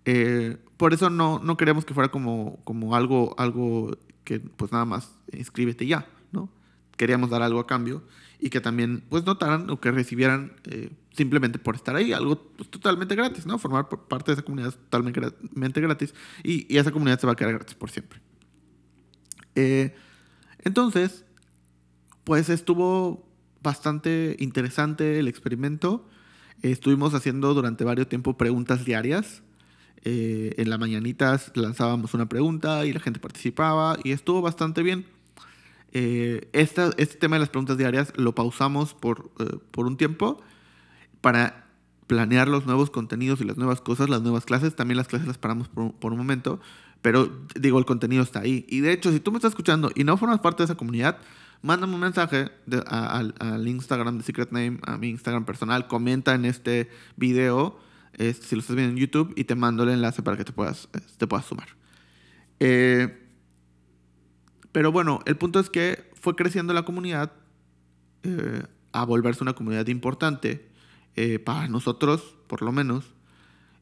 Eh, 0.06 0.58
por 0.78 0.94
eso 0.94 1.10
no, 1.10 1.40
no 1.40 1.58
queríamos 1.58 1.84
que 1.84 1.96
fuera 1.96 2.12
como, 2.12 2.60
como 2.66 2.96
algo, 2.96 3.34
algo 3.40 3.98
que 4.24 4.40
pues 4.40 4.72
nada 4.72 4.86
más 4.86 5.16
inscríbete 5.32 5.88
ya, 5.88 6.06
¿no? 6.32 6.48
Queríamos 6.96 7.32
dar 7.32 7.42
algo 7.42 7.60
a 7.60 7.66
cambio 7.66 8.04
y 8.40 8.50
que 8.50 8.62
también 8.62 9.04
pues 9.10 9.26
notaran 9.26 9.70
o 9.70 9.80
que 9.80 9.92
recibieran 9.92 10.54
eh, 10.66 10.90
simplemente 11.12 11.60
por 11.60 11.76
estar 11.76 11.96
ahí, 11.96 12.14
algo 12.14 12.42
pues, 12.56 12.70
totalmente 12.70 13.16
gratis, 13.16 13.46
¿no? 13.46 13.60
Formar 13.60 13.90
parte 13.90 14.32
de 14.32 14.34
esa 14.34 14.42
comunidad 14.44 14.74
totalmente 14.90 15.82
gratis 15.82 16.14
y, 16.44 16.78
esa 16.78 16.92
comunidad 16.92 17.20
se 17.20 17.28
va 17.28 17.34
a 17.34 17.36
quedar 17.36 17.54
gratis 17.54 17.76
por 17.76 17.92
siempre. 17.92 18.22
Eh, 19.56 19.94
entonces, 20.60 21.26
pues 22.24 22.50
estuvo 22.50 23.28
bastante 23.62 24.38
interesante 24.40 25.20
el 25.20 25.28
experimento. 25.28 26.08
estuvimos 26.62 27.14
haciendo 27.14 27.54
durante 27.54 27.84
varios 27.84 28.08
tiempo 28.08 28.38
preguntas 28.38 28.86
diarias. 28.86 29.44
Eh, 30.06 30.54
en 30.56 30.70
las 30.70 30.80
mañanitas 30.80 31.52
lanzábamos 31.56 32.14
una 32.14 32.30
pregunta 32.30 32.86
y 32.86 32.94
la 32.94 33.02
gente 33.02 33.20
participaba 33.20 33.98
y 34.02 34.12
estuvo 34.12 34.42
bastante 34.42 34.82
bien. 34.82 35.19
Eh, 35.92 36.50
este 36.54 36.92
tema 37.18 37.36
de 37.36 37.40
las 37.40 37.50
preguntas 37.50 37.78
diarias 37.78 38.14
lo 38.16 38.36
pausamos 38.36 38.94
por, 38.94 39.32
eh, 39.40 39.58
por 39.72 39.88
un 39.88 39.98
tiempo 39.98 40.42
para 41.22 41.66
planear 42.08 42.48
los 42.48 42.66
nuevos 42.66 42.90
contenidos 42.90 43.42
y 43.42 43.44
las 43.44 43.58
nuevas 43.58 43.82
cosas, 43.82 44.10
las 44.10 44.22
nuevas 44.22 44.46
clases. 44.46 44.76
También 44.76 44.98
las 44.98 45.08
clases 45.08 45.28
las 45.28 45.38
paramos 45.38 45.68
por, 45.68 46.12
un 46.12 46.18
momento, 46.18 46.60
pero 47.02 47.32
digo, 47.56 47.80
el 47.80 47.86
contenido 47.86 48.24
está 48.24 48.42
ahí. 48.42 48.66
Y 48.70 48.82
de 48.82 48.94
hecho, 48.94 49.12
si 49.12 49.20
tú 49.20 49.32
me 49.32 49.38
estás 49.38 49.52
escuchando 49.52 49.92
y 49.96 50.04
no 50.04 50.18
formas 50.18 50.40
parte 50.40 50.64
de 50.64 50.66
esa 50.66 50.76
comunidad, 50.76 51.18
mándame 51.62 51.94
un 51.94 52.02
mensaje 52.02 52.50
al, 52.88 53.68
Instagram 53.68 54.18
de 54.18 54.24
Secret 54.24 54.52
Name, 54.52 54.80
a 54.86 54.98
mi 54.98 55.10
Instagram 55.10 55.46
personal, 55.46 55.88
comenta 55.88 56.34
en 56.34 56.46
este 56.46 56.90
video, 57.16 57.80
si 58.18 58.56
lo 58.56 58.62
estás 58.62 58.76
viendo 58.76 58.94
en 58.94 58.98
YouTube, 58.98 59.34
y 59.36 59.44
te 59.44 59.56
mando 59.56 59.84
el 59.84 59.90
enlace 59.90 60.24
para 60.24 60.38
que 60.38 60.46
te 60.46 60.52
puedas, 60.52 60.90
te 61.18 61.28
puedas 61.28 61.46
sumar. 61.46 61.68
Eh, 62.60 63.29
pero 64.72 64.92
bueno, 64.92 65.20
el 65.26 65.36
punto 65.38 65.60
es 65.60 65.70
que 65.70 66.10
fue 66.14 66.36
creciendo 66.36 66.74
la 66.74 66.84
comunidad 66.84 67.32
eh, 68.24 68.64
a 68.92 69.06
volverse 69.06 69.44
una 69.44 69.54
comunidad 69.54 69.88
importante 69.88 70.68
eh, 71.16 71.40
para 71.40 71.68
nosotros, 71.68 72.36
por 72.48 72.62
lo 72.62 72.72
menos, 72.72 73.06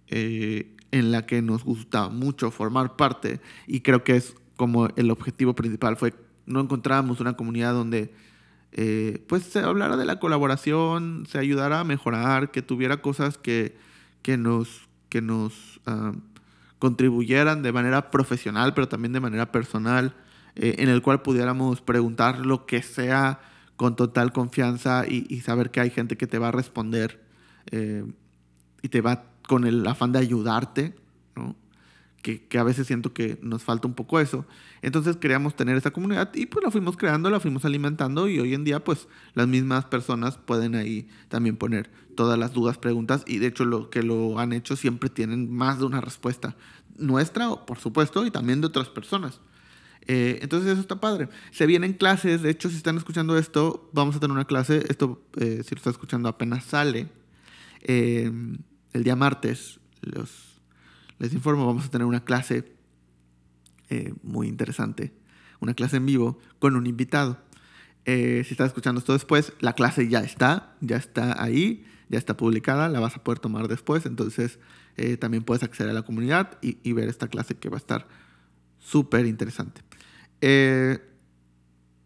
eh, 0.07 0.75
en 0.91 1.11
la 1.11 1.25
que 1.25 1.41
nos 1.41 1.63
gusta 1.63 2.09
mucho 2.09 2.51
formar 2.51 2.95
parte 2.95 3.41
y 3.65 3.81
creo 3.81 4.03
que 4.03 4.15
es 4.15 4.35
como 4.55 4.87
el 4.95 5.11
objetivo 5.11 5.53
principal 5.53 5.97
fue 5.97 6.13
no 6.45 6.61
encontrábamos 6.61 7.19
una 7.19 7.33
comunidad 7.33 7.73
donde 7.73 8.13
pues 9.27 9.43
se 9.43 9.59
hablara 9.59 9.97
de 9.97 10.05
la 10.05 10.19
colaboración, 10.19 11.25
se 11.27 11.39
ayudara 11.39 11.79
a 11.79 11.83
mejorar, 11.83 12.51
que 12.51 12.61
tuviera 12.61 13.01
cosas 13.01 13.37
que, 13.37 13.75
que 14.21 14.37
nos, 14.37 14.87
que 15.09 15.21
nos 15.21 15.79
ah, 15.85 16.13
contribuyeran 16.79 17.63
de 17.63 17.71
manera 17.71 18.11
profesional, 18.11 18.73
pero 18.73 18.87
también 18.87 19.13
de 19.13 19.19
manera 19.19 19.51
personal. 19.51 20.13
Eh, 20.59 20.75
en 20.79 20.89
el 20.89 21.03
cual 21.03 21.21
pudiéramos 21.21 21.81
preguntar 21.81 22.43
lo 22.43 22.65
que 22.65 22.81
sea 22.81 23.39
con 23.75 23.95
total 23.95 24.33
confianza 24.33 25.05
y, 25.07 25.39
saber 25.41 25.69
que 25.69 25.79
hay 25.79 25.91
gente 25.91 26.17
que 26.17 26.25
te 26.25 26.39
va 26.39 26.47
a 26.47 26.51
responder 26.51 27.23
eh, 27.69 28.03
y 28.81 28.89
te 28.89 29.01
va 29.01 29.25
con 29.47 29.67
el 29.67 29.85
afán 29.85 30.11
de 30.11 30.19
ayudarte, 30.19 30.95
¿no? 31.35 31.55
Que, 32.23 32.47
que, 32.47 32.57
a 32.57 32.63
veces 32.63 32.87
siento 32.87 33.13
que 33.13 33.37
nos 33.43 33.63
falta 33.63 33.87
un 33.87 33.93
poco 33.93 34.19
eso. 34.19 34.47
Entonces 34.81 35.17
queríamos 35.17 35.55
tener 35.55 35.77
esa 35.77 35.91
comunidad 35.91 36.33
y 36.33 36.47
pues 36.47 36.65
la 36.65 36.71
fuimos 36.71 36.97
creando, 36.97 37.29
la 37.29 37.39
fuimos 37.39 37.63
alimentando 37.63 38.27
y 38.27 38.39
hoy 38.39 38.55
en 38.55 38.63
día 38.63 38.83
pues 38.83 39.07
las 39.35 39.47
mismas 39.47 39.85
personas 39.85 40.39
pueden 40.39 40.73
ahí 40.73 41.07
también 41.29 41.55
poner 41.55 41.91
todas 42.15 42.39
las 42.39 42.53
dudas, 42.53 42.79
preguntas 42.79 43.23
y 43.27 43.37
de 43.37 43.45
hecho 43.45 43.63
lo 43.63 43.91
que 43.91 44.01
lo 44.01 44.39
han 44.39 44.53
hecho 44.53 44.75
siempre 44.75 45.11
tienen 45.11 45.53
más 45.53 45.77
de 45.77 45.85
una 45.85 46.01
respuesta 46.01 46.55
nuestra, 46.97 47.47
por 47.67 47.77
supuesto, 47.77 48.25
y 48.25 48.31
también 48.31 48.59
de 48.59 48.67
otras 48.67 48.89
personas. 48.89 49.39
Eh, 50.07 50.39
entonces 50.41 50.71
eso 50.71 50.81
está 50.81 50.99
padre. 51.01 51.27
Se 51.51 51.65
vienen 51.65 51.93
clases, 51.93 52.41
de 52.41 52.49
hecho 52.49 52.69
si 52.69 52.77
están 52.77 52.97
escuchando 52.97 53.37
esto, 53.37 53.89
vamos 53.91 54.15
a 54.15 54.19
tener 54.19 54.33
una 54.33 54.45
clase, 54.45 54.85
esto 54.89 55.21
eh, 55.35 55.61
si 55.65 55.75
lo 55.75 55.79
están 55.79 55.91
escuchando 55.91 56.29
apenas 56.29 56.63
sale, 56.63 57.09
eh, 57.81 58.31
el 58.93 59.03
día 59.03 59.17
martes, 59.17 59.79
les 61.19 61.33
informo, 61.33 61.65
vamos 61.65 61.85
a 61.85 61.89
tener 61.89 62.07
una 62.07 62.23
clase 62.23 62.75
muy 64.21 64.47
interesante, 64.47 65.13
una 65.59 65.73
clase 65.73 65.97
en 65.97 66.05
vivo 66.05 66.39
con 66.59 66.75
un 66.75 66.87
invitado. 66.87 67.39
si 68.05 68.47
estás 68.49 68.67
escuchando 68.67 68.99
esto 68.99 69.13
después, 69.13 69.53
la 69.59 69.73
clase 69.73 70.07
ya 70.07 70.19
está, 70.19 70.75
ya 70.81 70.97
está 70.97 71.41
ahí, 71.41 71.85
ya 72.09 72.17
está 72.17 72.35
publicada, 72.37 72.89
la 72.89 72.99
vas 72.99 73.15
a 73.15 73.23
poder 73.23 73.39
tomar 73.39 73.67
después, 73.67 74.05
entonces 74.05 74.59
también 75.19 75.43
puedes 75.43 75.63
acceder 75.63 75.91
a 75.91 75.93
la 75.93 76.03
comunidad 76.03 76.57
y, 76.61 76.77
y 76.83 76.93
ver 76.93 77.09
esta 77.09 77.27
clase 77.27 77.55
que 77.55 77.69
va 77.69 77.77
a 77.77 77.79
estar 77.79 78.07
súper 78.87 79.25
interesante. 79.25 79.81
Eh, 80.41 80.99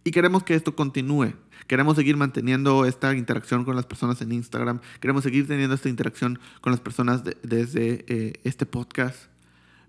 y 0.04 0.12
queremos 0.12 0.44
que 0.44 0.56
esto 0.56 0.76
continúe. 0.76 1.34
Queremos 1.68 1.96
seguir 1.96 2.18
manteniendo 2.18 2.86
esta 2.86 3.14
interacción 3.16 3.64
con 3.66 3.76
las 3.76 3.86
personas 3.86 4.22
en 4.22 4.32
Instagram. 4.32 4.82
Queremos 5.00 5.24
seguir 5.24 5.48
teniendo 5.48 5.76
esta 5.76 5.90
interacción 5.90 6.40
con 6.60 6.72
las 6.72 6.82
personas 6.82 7.24
desde 7.24 8.04
eh, 8.08 8.34
este 8.44 8.66
podcast. 8.66 9.28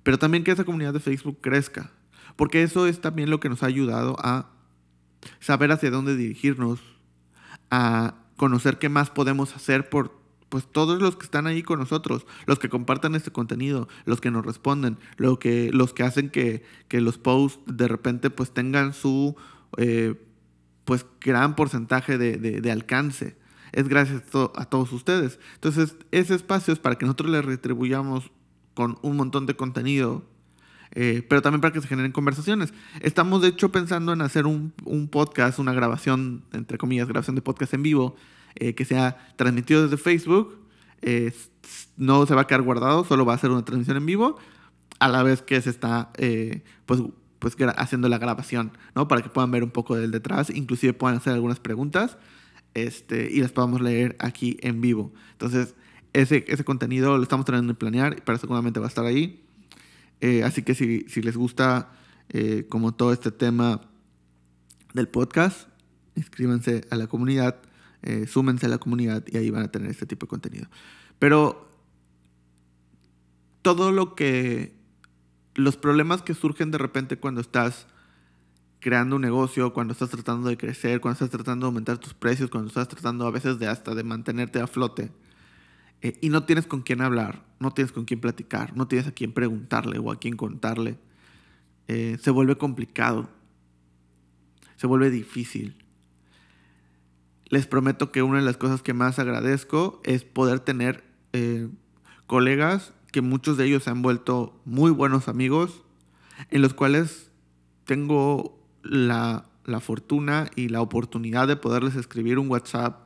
Pero 0.02 0.18
también 0.18 0.44
que 0.44 0.50
esa 0.50 0.64
comunidad 0.64 0.92
de 0.92 1.00
Facebook 1.00 1.38
crezca. 1.40 1.90
Porque 2.36 2.62
eso 2.62 2.86
es 2.86 3.00
también 3.00 3.30
lo 3.30 3.40
que 3.40 3.48
nos 3.48 3.62
ha 3.62 3.66
ayudado 3.66 4.16
a 4.18 4.50
saber 5.40 5.72
hacia 5.72 5.90
dónde 5.90 6.14
dirigirnos. 6.14 6.80
A 7.70 8.16
conocer 8.36 8.78
qué 8.78 8.90
más 8.90 9.08
podemos 9.08 9.56
hacer 9.56 9.88
por 9.88 10.21
pues 10.52 10.66
todos 10.70 11.00
los 11.00 11.16
que 11.16 11.24
están 11.24 11.46
ahí 11.46 11.62
con 11.62 11.78
nosotros, 11.78 12.26
los 12.44 12.58
que 12.58 12.68
compartan 12.68 13.14
este 13.14 13.30
contenido, 13.30 13.88
los 14.04 14.20
que 14.20 14.30
nos 14.30 14.44
responden, 14.44 14.98
lo 15.16 15.38
que, 15.38 15.70
los 15.72 15.94
que 15.94 16.02
hacen 16.02 16.28
que, 16.28 16.62
que 16.88 17.00
los 17.00 17.16
posts 17.16 17.58
de 17.64 17.88
repente 17.88 18.28
pues 18.28 18.50
tengan 18.50 18.92
su 18.92 19.34
eh, 19.78 20.14
pues 20.84 21.06
gran 21.22 21.56
porcentaje 21.56 22.18
de, 22.18 22.70
alcance. 22.70 23.34
Es 23.72 23.88
gracias 23.88 24.24
a, 24.54 24.66
todos 24.66 24.92
ustedes. 24.92 25.40
Entonces, 25.54 25.96
ese 26.10 26.34
espacio 26.34 26.74
es 26.74 26.78
para 26.78 26.96
que 26.96 27.06
nosotros 27.06 27.30
les 27.30 27.46
retribuyamos 27.46 28.30
con 28.74 28.98
un 29.00 29.16
montón 29.16 29.46
de 29.46 29.56
contenido, 29.56 30.22
eh, 30.90 31.24
pero 31.30 31.40
también 31.40 31.62
para 31.62 31.72
que 31.72 31.80
se 31.80 31.88
generen 31.88 32.12
conversaciones. 32.12 32.74
Estamos, 33.00 33.40
de 33.40 33.48
hecho, 33.48 33.72
pensando 33.72 34.12
en 34.12 34.20
hacer 34.20 34.44
un 34.44 35.08
podcast, 35.10 35.58
una 35.58 35.72
grabación, 35.72 36.44
entre 36.52 36.76
comillas, 36.76 37.08
grabación 37.08 37.36
de 37.36 37.40
podcast 37.40 37.72
en 37.72 37.82
vivo, 37.82 38.16
eh, 38.54 38.74
que 38.74 38.84
sea 38.84 39.16
transmitido 39.36 39.82
desde 39.82 39.96
Facebook. 39.96 40.58
Eh, 41.02 41.32
no 41.96 42.26
se 42.26 42.34
va 42.34 42.42
a 42.42 42.46
quedar 42.46 42.62
guardado, 42.62 43.04
solo 43.04 43.24
va 43.24 43.34
a 43.34 43.38
ser 43.38 43.50
una 43.50 43.64
transmisión 43.64 43.96
en 43.96 44.06
vivo, 44.06 44.36
a 44.98 45.08
la 45.08 45.22
vez 45.22 45.42
que 45.42 45.60
se 45.60 45.70
está 45.70 46.10
eh, 46.16 46.62
pues, 46.86 47.00
pues 47.38 47.56
haciendo 47.76 48.08
la 48.08 48.18
grabación, 48.18 48.72
¿no? 48.94 49.08
Para 49.08 49.22
que 49.22 49.28
puedan 49.28 49.50
ver 49.50 49.64
un 49.64 49.70
poco 49.70 49.96
del 49.96 50.10
detrás, 50.10 50.50
inclusive 50.50 50.92
puedan 50.92 51.16
hacer 51.16 51.32
algunas 51.32 51.60
preguntas 51.60 52.18
este, 52.74 53.30
y 53.30 53.40
las 53.40 53.52
podamos 53.52 53.80
leer 53.80 54.16
aquí 54.20 54.58
en 54.60 54.80
vivo. 54.80 55.12
Entonces, 55.32 55.74
ese, 56.12 56.44
ese 56.48 56.64
contenido 56.64 57.16
lo 57.16 57.22
estamos 57.22 57.46
tratando 57.46 57.72
de 57.72 57.78
planear, 57.78 58.22
pero 58.24 58.38
seguramente 58.38 58.80
va 58.80 58.86
a 58.86 58.88
estar 58.88 59.04
ahí. 59.04 59.42
Eh, 60.20 60.44
así 60.44 60.62
que 60.62 60.74
si, 60.74 61.04
si, 61.08 61.20
les 61.22 61.36
gusta 61.36 61.90
como 62.70 62.94
todo 62.94 63.12
este 63.12 63.30
tema 63.30 63.82
del 64.94 65.06
podcast, 65.06 65.68
inscríbanse 66.14 66.82
a 66.90 66.96
la 66.96 67.06
comunidad 67.06 67.56
eh, 68.02 68.26
súmense 68.26 68.66
a 68.66 68.68
la 68.68 68.78
comunidad 68.78 69.24
y 69.26 69.36
ahí 69.36 69.50
van 69.50 69.62
a 69.62 69.70
tener 69.70 69.90
este 69.90 70.06
tipo 70.06 70.26
de 70.26 70.30
contenido. 70.30 70.66
Pero 71.18 71.70
todo 73.62 73.92
lo 73.92 74.14
que, 74.14 74.74
los 75.54 75.76
problemas 75.76 76.22
que 76.22 76.34
surgen 76.34 76.70
de 76.70 76.78
repente 76.78 77.18
cuando 77.18 77.40
estás 77.40 77.86
creando 78.80 79.16
un 79.16 79.22
negocio, 79.22 79.72
cuando 79.72 79.92
estás 79.92 80.10
tratando 80.10 80.48
de 80.48 80.56
crecer, 80.56 81.00
cuando 81.00 81.14
estás 81.14 81.30
tratando 81.30 81.66
de 81.66 81.68
aumentar 81.68 81.98
tus 81.98 82.14
precios, 82.14 82.50
cuando 82.50 82.68
estás 82.68 82.88
tratando 82.88 83.26
a 83.26 83.30
veces 83.30 83.60
de 83.60 83.68
hasta 83.68 83.94
de 83.94 84.02
mantenerte 84.02 84.60
a 84.60 84.66
flote 84.66 85.12
eh, 86.00 86.18
y 86.20 86.30
no 86.30 86.42
tienes 86.42 86.66
con 86.66 86.82
quién 86.82 87.00
hablar, 87.00 87.44
no 87.60 87.70
tienes 87.70 87.92
con 87.92 88.04
quién 88.04 88.20
platicar, 88.20 88.76
no 88.76 88.88
tienes 88.88 89.06
a 89.06 89.12
quién 89.12 89.32
preguntarle 89.32 90.00
o 90.00 90.10
a 90.10 90.18
quién 90.18 90.36
contarle, 90.36 90.98
eh, 91.86 92.18
se 92.20 92.32
vuelve 92.32 92.58
complicado, 92.58 93.30
se 94.74 94.88
vuelve 94.88 95.10
difícil 95.10 95.81
les 97.52 97.66
prometo 97.66 98.10
que 98.10 98.22
una 98.22 98.38
de 98.38 98.46
las 98.46 98.56
cosas 98.56 98.80
que 98.80 98.94
más 98.94 99.18
agradezco 99.18 100.00
es 100.04 100.24
poder 100.24 100.60
tener 100.60 101.04
eh, 101.34 101.68
colegas 102.26 102.94
que 103.12 103.20
muchos 103.20 103.58
de 103.58 103.66
ellos 103.66 103.82
se 103.82 103.90
han 103.90 104.00
vuelto 104.00 104.58
muy 104.64 104.90
buenos 104.90 105.28
amigos, 105.28 105.82
en 106.50 106.62
los 106.62 106.72
cuales 106.72 107.30
tengo 107.84 108.58
la, 108.82 109.44
la 109.66 109.80
fortuna 109.80 110.50
y 110.56 110.70
la 110.70 110.80
oportunidad 110.80 111.46
de 111.46 111.56
poderles 111.56 111.94
escribir 111.94 112.38
un 112.38 112.48
WhatsApp, 112.48 113.00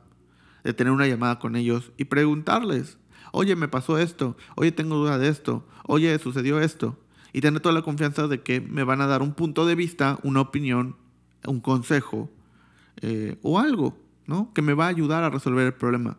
de 0.63 0.73
tener 0.73 0.93
una 0.93 1.07
llamada 1.07 1.39
con 1.39 1.57
ellos 1.57 1.91
y 1.97 2.05
preguntarles, 2.05 2.99
oye, 3.33 3.57
me 3.57 3.67
pasó 3.67 3.97
esto, 3.97 4.37
oye, 4.55 4.71
tengo 4.71 4.95
duda 4.95 5.17
de 5.17 5.27
esto, 5.27 5.67
oye, 5.87 6.17
sucedió 6.19 6.61
esto. 6.61 6.97
Y 7.33 7.41
tener 7.41 7.59
toda 7.59 7.75
la 7.75 7.81
confianza 7.81 8.29
de 8.29 8.41
que 8.43 8.61
me 8.61 8.85
van 8.85 9.01
a 9.01 9.07
dar 9.07 9.21
un 9.21 9.33
punto 9.33 9.65
de 9.65 9.75
vista, 9.75 10.19
una 10.23 10.39
opinión, 10.39 10.95
un 11.45 11.59
consejo 11.59 12.31
eh, 13.01 13.37
o 13.41 13.59
algo. 13.59 14.06
¿No? 14.27 14.53
Que 14.53 14.61
me 14.61 14.73
va 14.73 14.85
a 14.85 14.89
ayudar 14.89 15.23
a 15.23 15.29
resolver 15.29 15.65
el 15.65 15.73
problema. 15.73 16.17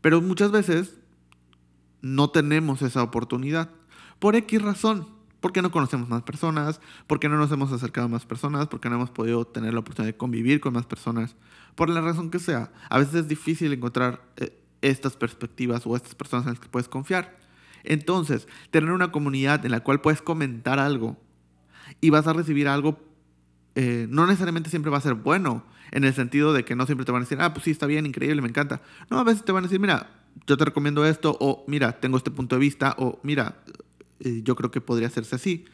Pero 0.00 0.20
muchas 0.20 0.50
veces 0.50 1.00
no 2.02 2.30
tenemos 2.30 2.82
esa 2.82 3.02
oportunidad. 3.02 3.70
Por 4.18 4.36
X 4.36 4.62
razón. 4.62 5.08
Porque 5.40 5.60
no 5.60 5.70
conocemos 5.70 6.08
más 6.08 6.22
personas, 6.22 6.80
porque 7.06 7.28
no 7.28 7.36
nos 7.36 7.52
hemos 7.52 7.70
acercado 7.70 8.06
a 8.06 8.08
más 8.08 8.24
personas, 8.24 8.66
porque 8.66 8.88
no 8.88 8.94
hemos 8.94 9.10
podido 9.10 9.46
tener 9.46 9.74
la 9.74 9.80
oportunidad 9.80 10.14
de 10.14 10.16
convivir 10.16 10.58
con 10.58 10.72
más 10.72 10.86
personas. 10.86 11.36
Por 11.74 11.90
la 11.90 12.00
razón 12.00 12.30
que 12.30 12.38
sea. 12.38 12.72
A 12.88 12.98
veces 12.98 13.14
es 13.14 13.28
difícil 13.28 13.70
encontrar 13.70 14.22
eh, 14.36 14.58
estas 14.80 15.16
perspectivas 15.16 15.86
o 15.86 15.96
estas 15.96 16.14
personas 16.14 16.46
en 16.46 16.52
las 16.52 16.60
que 16.60 16.70
puedes 16.70 16.88
confiar. 16.88 17.36
Entonces, 17.82 18.48
tener 18.70 18.90
una 18.90 19.12
comunidad 19.12 19.66
en 19.66 19.72
la 19.72 19.80
cual 19.80 20.00
puedes 20.00 20.22
comentar 20.22 20.78
algo 20.78 21.18
y 22.00 22.08
vas 22.08 22.26
a 22.26 22.32
recibir 22.32 22.66
algo, 22.66 22.98
eh, 23.74 24.06
no 24.08 24.26
necesariamente 24.26 24.70
siempre 24.70 24.90
va 24.90 24.96
a 24.96 25.02
ser 25.02 25.14
bueno, 25.14 25.64
en 25.94 26.02
el 26.02 26.12
sentido 26.12 26.52
de 26.52 26.64
que 26.64 26.74
no 26.74 26.86
siempre 26.86 27.06
te 27.06 27.12
van 27.12 27.22
a 27.22 27.24
decir, 27.24 27.38
ah, 27.40 27.54
pues 27.54 27.64
sí, 27.64 27.70
está 27.70 27.86
bien, 27.86 28.04
increíble, 28.04 28.42
me 28.42 28.48
encanta. 28.48 28.82
No, 29.10 29.18
a 29.20 29.24
veces 29.24 29.44
te 29.44 29.52
van 29.52 29.62
a 29.62 29.68
decir, 29.68 29.78
mira, 29.78 30.10
yo 30.44 30.56
te 30.56 30.64
recomiendo 30.64 31.06
esto, 31.06 31.36
o 31.40 31.64
mira, 31.68 32.00
tengo 32.00 32.16
este 32.16 32.32
punto 32.32 32.56
de 32.56 32.60
vista, 32.60 32.96
o 32.98 33.20
mira, 33.22 33.62
eh, 34.18 34.40
yo 34.42 34.56
creo 34.56 34.72
que 34.72 34.80
podría 34.80 35.06
hacerse 35.06 35.36
así. 35.36 35.66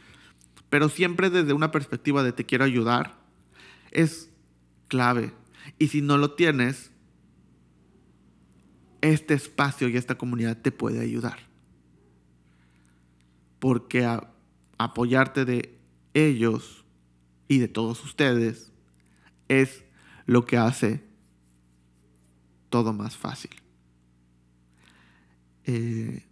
Pero 0.69 0.91
siempre 0.91 1.31
desde 1.31 1.55
una 1.55 1.71
perspectiva 1.71 2.23
de 2.23 2.33
te 2.33 2.45
quiero 2.45 2.65
ayudar, 2.65 3.17
es 3.93 4.31
clave. 4.89 5.33
Y 5.79 5.89
si 5.89 6.03
no 6.03 6.19
lo 6.19 6.33
tienes, 6.33 6.93
este 9.01 9.33
espacio 9.33 9.89
y 9.89 9.97
esta 9.97 10.17
comunidad 10.17 10.59
te 10.59 10.71
puede 10.71 11.01
ayudar. 11.01 11.39
Porque 13.59 14.07
apoyarte 14.77 15.47
de 15.47 15.79
ellos 16.13 16.85
y 17.49 17.57
de 17.57 17.69
todos 17.69 18.05
ustedes 18.05 18.71
es 19.49 19.83
lo 20.31 20.47
que 20.47 20.57
hace 20.57 21.03
todo 22.69 22.93
más 22.93 23.17
fácil. 23.17 23.51
Eh, 25.65 26.25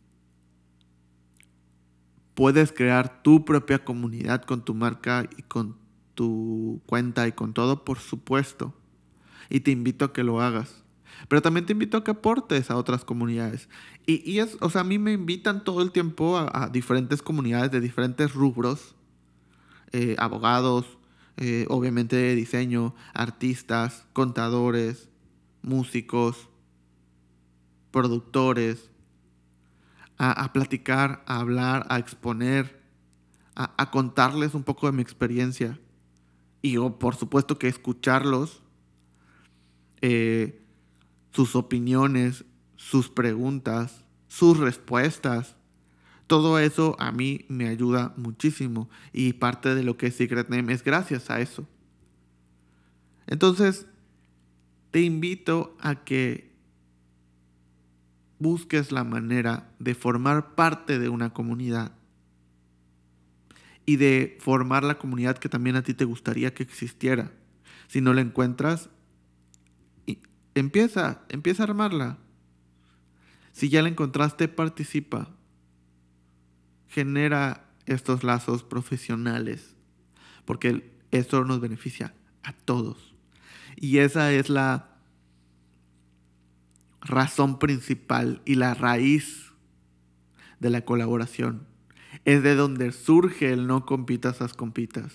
puedes 2.34 2.70
crear 2.70 3.24
tu 3.24 3.44
propia 3.44 3.84
comunidad 3.84 4.44
con 4.44 4.64
tu 4.64 4.72
marca 4.72 5.28
y 5.37 5.42
con 5.42 5.76
tu 6.14 6.80
cuenta 6.87 7.26
y 7.26 7.32
con 7.32 7.52
todo, 7.54 7.84
por 7.84 7.98
supuesto. 7.98 8.72
Y 9.50 9.61
te 9.61 9.72
invito 9.72 10.04
a 10.04 10.12
que 10.12 10.22
lo 10.22 10.40
hagas. 10.40 10.84
Pero 11.26 11.42
también 11.42 11.66
te 11.66 11.72
invito 11.72 11.96
a 11.96 12.04
que 12.04 12.12
aportes 12.12 12.70
a 12.70 12.76
otras 12.76 13.04
comunidades. 13.04 13.68
Y, 14.06 14.38
es, 14.38 14.58
o 14.61 14.70
sea, 14.70 14.82
a 14.82 14.84
mí 14.84 15.00
me 15.00 15.11
invitan 15.11 15.64
todo 15.64 15.82
el 15.82 15.90
tiempo 15.90 16.38
a, 16.38 16.68
diferentes 16.72 17.20
comunidades 17.20 17.72
de 17.72 17.80
diferentes 17.80 18.32
rubros. 18.32 18.94
Eh, 19.90 20.14
abogados, 20.18 20.97
eh, 21.40 21.66
obviamente 21.68 22.16
de 22.16 22.35
diseño, 22.35 22.96
artistas, 23.14 24.07
contadores, 24.12 25.09
músicos, 25.62 26.48
productores, 27.92 28.90
a, 30.18 30.53
platicar, 30.53 31.22
a 31.27 31.38
hablar, 31.38 31.87
a 31.90 32.01
exponer, 32.01 32.83
a, 33.55 33.90
contarles 33.92 34.55
un 34.55 34.64
poco 34.64 34.87
de 34.87 34.92
mi 34.92 35.01
experiencia. 35.01 35.79
Y 36.61 36.77
por 36.77 37.14
supuesto 37.14 37.57
que 37.57 37.68
escucharlos, 37.68 38.61
eh, 40.01 40.61
sus 41.31 41.55
opiniones, 41.55 42.44
sus 42.74 43.09
preguntas, 43.09 44.05
sus 44.27 44.59
respuestas, 44.59 45.55
todo 46.28 46.58
eso 46.58 46.94
a 47.00 47.10
mí 47.10 47.46
me 47.48 47.68
ayuda 47.68 48.12
muchísimo 48.16 48.88
y 49.12 49.32
parte 49.32 49.74
de 49.74 49.82
lo 49.82 49.96
que 49.96 50.08
es 50.08 50.14
Secret 50.14 50.50
Name 50.50 50.74
es 50.74 50.84
gracias 50.84 51.30
a 51.30 51.40
eso. 51.40 51.66
Entonces, 53.26 53.86
te 54.90 55.00
invito 55.00 55.74
a 55.80 56.04
que 56.04 56.52
busques 58.38 58.92
la 58.92 59.04
manera 59.04 59.70
de 59.78 59.94
formar 59.94 60.54
parte 60.54 60.98
de 60.98 61.08
una 61.08 61.32
comunidad 61.32 61.92
y 63.86 63.96
de 63.96 64.36
formar 64.38 64.84
la 64.84 64.98
comunidad 64.98 65.38
que 65.38 65.48
también 65.48 65.76
a 65.76 65.82
ti 65.82 65.94
te 65.94 66.04
gustaría 66.04 66.52
que 66.52 66.62
existiera. 66.62 67.32
Si 67.86 68.02
no 68.02 68.12
la 68.12 68.20
encuentras, 68.20 68.90
empieza, 70.54 71.22
empieza 71.30 71.62
a 71.62 71.66
armarla. 71.66 72.18
Si 73.52 73.70
ya 73.70 73.80
la 73.80 73.88
encontraste, 73.88 74.46
participa 74.46 75.38
genera 76.88 77.64
estos 77.87 78.24
lazos 78.24 78.62
profesionales, 78.62 79.74
porque 80.44 80.92
esto 81.11 81.44
nos 81.44 81.61
beneficia 81.61 82.14
a 82.42 82.53
todos. 82.53 83.14
Y 83.77 83.98
esa 83.98 84.33
es 84.33 84.51
la 84.51 84.88
razón 87.01 87.59
principal 87.59 88.42
y 88.44 88.57
la 88.57 88.74
raíz 88.74 89.53
de 90.61 90.70
la 90.70 90.85
colaboración. 90.85 91.66
Es 92.24 92.42
de 92.42 92.55
donde 92.55 92.92
surge 92.92 93.53
el 93.53 93.66
no 93.66 93.87
compitas, 93.87 94.40
las 94.40 94.55
compitas. 94.55 95.12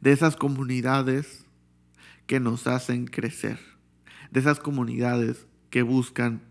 De 0.00 0.12
esas 0.12 0.36
comunidades 0.36 1.46
que 2.26 2.40
nos 2.40 2.66
hacen 2.66 3.06
crecer. 3.06 3.58
De 4.30 4.40
esas 4.40 4.60
comunidades 4.60 5.46
que 5.70 5.82
buscan 5.82 6.42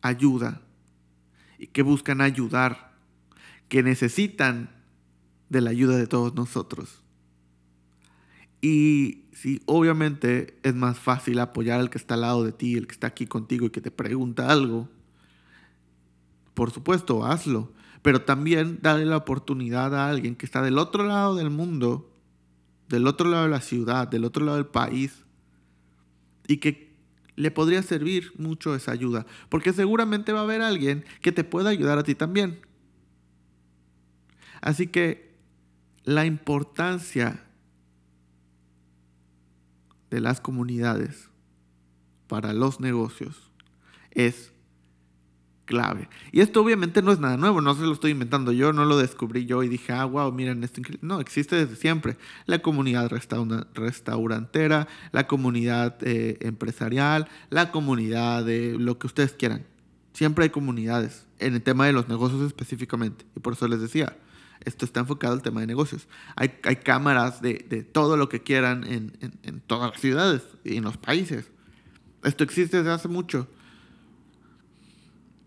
ayuda 0.00 0.62
y 1.60 1.66
que 1.66 1.82
buscan 1.82 2.22
ayudar, 2.22 2.94
que 3.68 3.82
necesitan 3.82 4.70
de 5.50 5.60
la 5.60 5.70
ayuda 5.70 5.98
de 5.98 6.06
todos 6.06 6.34
nosotros. 6.34 7.02
Y 8.62 9.24
si 9.34 9.60
obviamente 9.66 10.58
es 10.62 10.74
más 10.74 10.98
fácil 10.98 11.38
apoyar 11.38 11.78
al 11.78 11.90
que 11.90 11.98
está 11.98 12.14
al 12.14 12.22
lado 12.22 12.44
de 12.44 12.52
ti, 12.52 12.76
el 12.76 12.86
que 12.86 12.94
está 12.94 13.08
aquí 13.08 13.26
contigo 13.26 13.66
y 13.66 13.70
que 13.70 13.82
te 13.82 13.90
pregunta 13.90 14.50
algo, 14.50 14.88
por 16.54 16.70
supuesto, 16.70 17.26
hazlo. 17.26 17.72
Pero 18.00 18.22
también 18.22 18.78
darle 18.80 19.04
la 19.04 19.18
oportunidad 19.18 19.94
a 19.94 20.08
alguien 20.08 20.36
que 20.36 20.46
está 20.46 20.62
del 20.62 20.78
otro 20.78 21.04
lado 21.04 21.34
del 21.34 21.50
mundo, 21.50 22.10
del 22.88 23.06
otro 23.06 23.28
lado 23.28 23.44
de 23.44 23.50
la 23.50 23.60
ciudad, 23.60 24.08
del 24.08 24.24
otro 24.24 24.46
lado 24.46 24.56
del 24.56 24.66
país, 24.66 25.26
y 26.48 26.56
que 26.56 26.89
le 27.36 27.50
podría 27.50 27.82
servir 27.82 28.32
mucho 28.36 28.74
esa 28.74 28.92
ayuda. 28.92 29.26
Porque 29.48 29.72
seguramente 29.72 30.32
va 30.32 30.40
a 30.40 30.44
haber 30.44 30.62
alguien 30.62 31.04
que 31.22 31.32
te 31.32 31.44
pueda 31.44 31.70
ayudar 31.70 31.98
a 31.98 32.02
ti 32.02 32.14
también. 32.14 32.60
Así 34.60 34.86
que 34.86 35.34
la 36.04 36.26
importancia 36.26 37.44
de 40.10 40.20
las 40.20 40.40
comunidades 40.40 41.30
para 42.26 42.52
los 42.52 42.80
negocios 42.80 43.50
es 44.10 44.52
clave. 45.70 46.08
Y 46.32 46.40
esto 46.40 46.60
obviamente 46.60 47.00
no 47.00 47.12
es 47.12 47.20
nada 47.20 47.36
nuevo, 47.36 47.60
no 47.60 47.74
se 47.76 47.82
lo 47.82 47.92
estoy 47.92 48.10
inventando 48.10 48.50
yo, 48.50 48.72
no 48.72 48.84
lo 48.84 48.98
descubrí 48.98 49.46
yo 49.46 49.62
y 49.62 49.68
dije, 49.68 49.92
ah, 49.92 50.04
wow, 50.04 50.32
miren 50.32 50.64
esto 50.64 50.82
No, 51.00 51.20
existe 51.20 51.54
desde 51.54 51.76
siempre. 51.76 52.16
La 52.46 52.58
comunidad 52.58 53.08
restaurantera, 53.08 54.88
la 55.12 55.26
comunidad 55.28 55.96
eh, 56.00 56.38
empresarial, 56.40 57.28
la 57.50 57.70
comunidad 57.70 58.44
de 58.44 58.76
lo 58.76 58.98
que 58.98 59.06
ustedes 59.06 59.32
quieran. 59.32 59.64
Siempre 60.12 60.42
hay 60.42 60.50
comunidades 60.50 61.26
en 61.38 61.54
el 61.54 61.62
tema 61.62 61.86
de 61.86 61.92
los 61.92 62.08
negocios 62.08 62.42
específicamente. 62.42 63.24
Y 63.36 63.40
por 63.40 63.52
eso 63.52 63.68
les 63.68 63.80
decía, 63.80 64.16
esto 64.64 64.84
está 64.84 65.00
enfocado 65.00 65.34
al 65.34 65.42
tema 65.42 65.60
de 65.60 65.68
negocios. 65.68 66.08
Hay, 66.34 66.48
cámaras 66.82 67.40
de, 67.40 67.54
todo 67.92 68.16
lo 68.16 68.28
que 68.28 68.42
quieran 68.42 68.84
en, 68.84 69.62
todas 69.68 69.92
las 69.92 70.00
ciudades 70.00 70.42
y 70.64 70.78
en 70.78 70.84
los 70.84 70.96
países. 70.96 71.46
Esto 72.24 72.42
existe 72.42 72.78
desde 72.78 72.90
hace 72.90 73.06
mucho. 73.06 73.46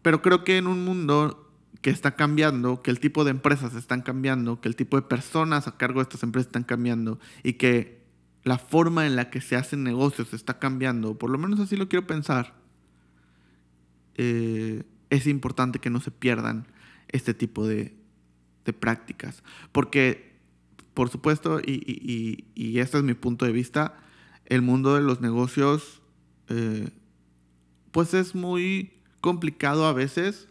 Pero 0.03 0.21
creo 0.21 0.43
que 0.43 0.57
en 0.57 0.67
un 0.67 0.85
mundo 0.85 1.51
que 1.81 1.89
está 1.89 2.15
cambiando, 2.15 2.81
que 2.83 2.91
el 2.91 2.99
tipo 2.99 3.23
de 3.23 3.31
empresas 3.31 3.73
están 3.73 4.01
cambiando, 4.01 4.61
que 4.61 4.69
el 4.69 4.75
tipo 4.75 4.95
de 4.95 5.01
personas 5.01 5.67
a 5.67 5.77
cargo 5.77 5.99
de 5.99 6.03
estas 6.03 6.23
empresas 6.23 6.47
están 6.47 6.63
cambiando 6.63 7.19
y 7.41 7.53
que 7.53 8.03
la 8.43 8.57
forma 8.57 9.05
en 9.07 9.15
la 9.15 9.29
que 9.29 9.41
se 9.41 9.55
hacen 9.55 9.83
negocios 9.83 10.33
está 10.33 10.59
cambiando, 10.59 11.17
por 11.17 11.29
lo 11.29 11.37
menos 11.37 11.59
así 11.59 11.75
lo 11.75 11.89
quiero 11.89 12.05
pensar, 12.05 12.53
eh, 14.15 14.83
es 15.09 15.27
importante 15.27 15.79
que 15.79 15.89
no 15.89 15.99
se 15.99 16.11
pierdan 16.11 16.67
este 17.09 17.33
tipo 17.33 17.67
de, 17.67 17.95
de 18.65 18.73
prácticas. 18.73 19.43
Porque, 19.71 20.37
por 20.93 21.09
supuesto, 21.09 21.59
y, 21.59 22.45
y, 22.55 22.79
este 22.79 22.97
es 22.97 23.03
mi 23.03 23.13
punto 23.13 23.45
de 23.45 23.51
vista, 23.51 23.97
el 24.45 24.61
mundo 24.61 24.95
de 24.95 25.01
los 25.01 25.21
negocios, 25.21 26.01
eh, 26.49 26.89
pues 27.91 28.13
es 28.13 28.35
muy 28.35 28.93
complicado 29.23 29.87
a 29.87 29.93
veces 29.93 30.49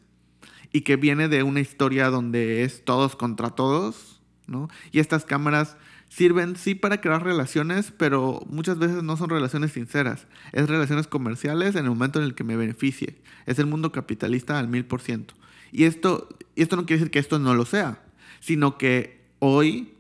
y 0.73 0.81
que 0.81 0.97
viene 0.97 1.29
de 1.29 1.43
una 1.43 1.61
historia 1.61 2.09
donde 2.09 2.65
es 2.65 2.87
todos 2.87 3.17
contra 3.17 3.51
todos, 3.51 4.23
¿no? 4.47 4.71
Y 4.93 4.99
estas 4.99 5.27
cámaras 5.27 5.77
sirven 6.09 6.57
sí 6.57 6.75
para 6.75 7.03
crear 7.03 7.23
relaciones, 7.23 7.93
pero 7.95 8.41
muchas 8.49 8.79
veces 8.79 9.03
no 9.03 9.19
son 9.19 9.29
relaciones 9.29 9.73
sinceras. 9.73 10.27
Es 10.53 10.71
relaciones 10.71 11.07
comerciales 11.07 11.75
en 11.75 11.85
el 11.85 11.91
momento 11.91 12.19
en 12.19 12.25
el 12.25 12.35
que 12.35 12.45
me 12.45 12.57
beneficie. 12.57 13.21
Es 13.45 13.59
el 13.59 13.67
mundo 13.67 13.93
capitalista 13.93 14.59
al 14.59 14.69
mil 14.69 14.87
por 14.87 15.03
ciento. 15.03 15.35
Y 15.71 15.85
esto, 15.85 16.31
esto 16.57 16.77
no 16.77 16.87
quiere 16.87 17.01
decir 17.01 17.11
que 17.11 17.19
esto 17.19 17.39
no 17.39 17.55
lo 17.55 17.67
sea, 17.67 18.03
sino 18.41 18.79
que 18.79 19.23
hoy 19.39 19.93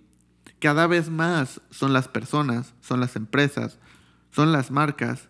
cada 0.60 0.86
vez 0.86 1.10
más 1.10 1.60
son 1.70 1.92
las 1.92 2.08
personas, 2.08 2.72
son 2.80 3.00
las 3.00 3.16
empresas, 3.16 3.78
son 4.30 4.50
las 4.50 4.70
marcas 4.70 5.28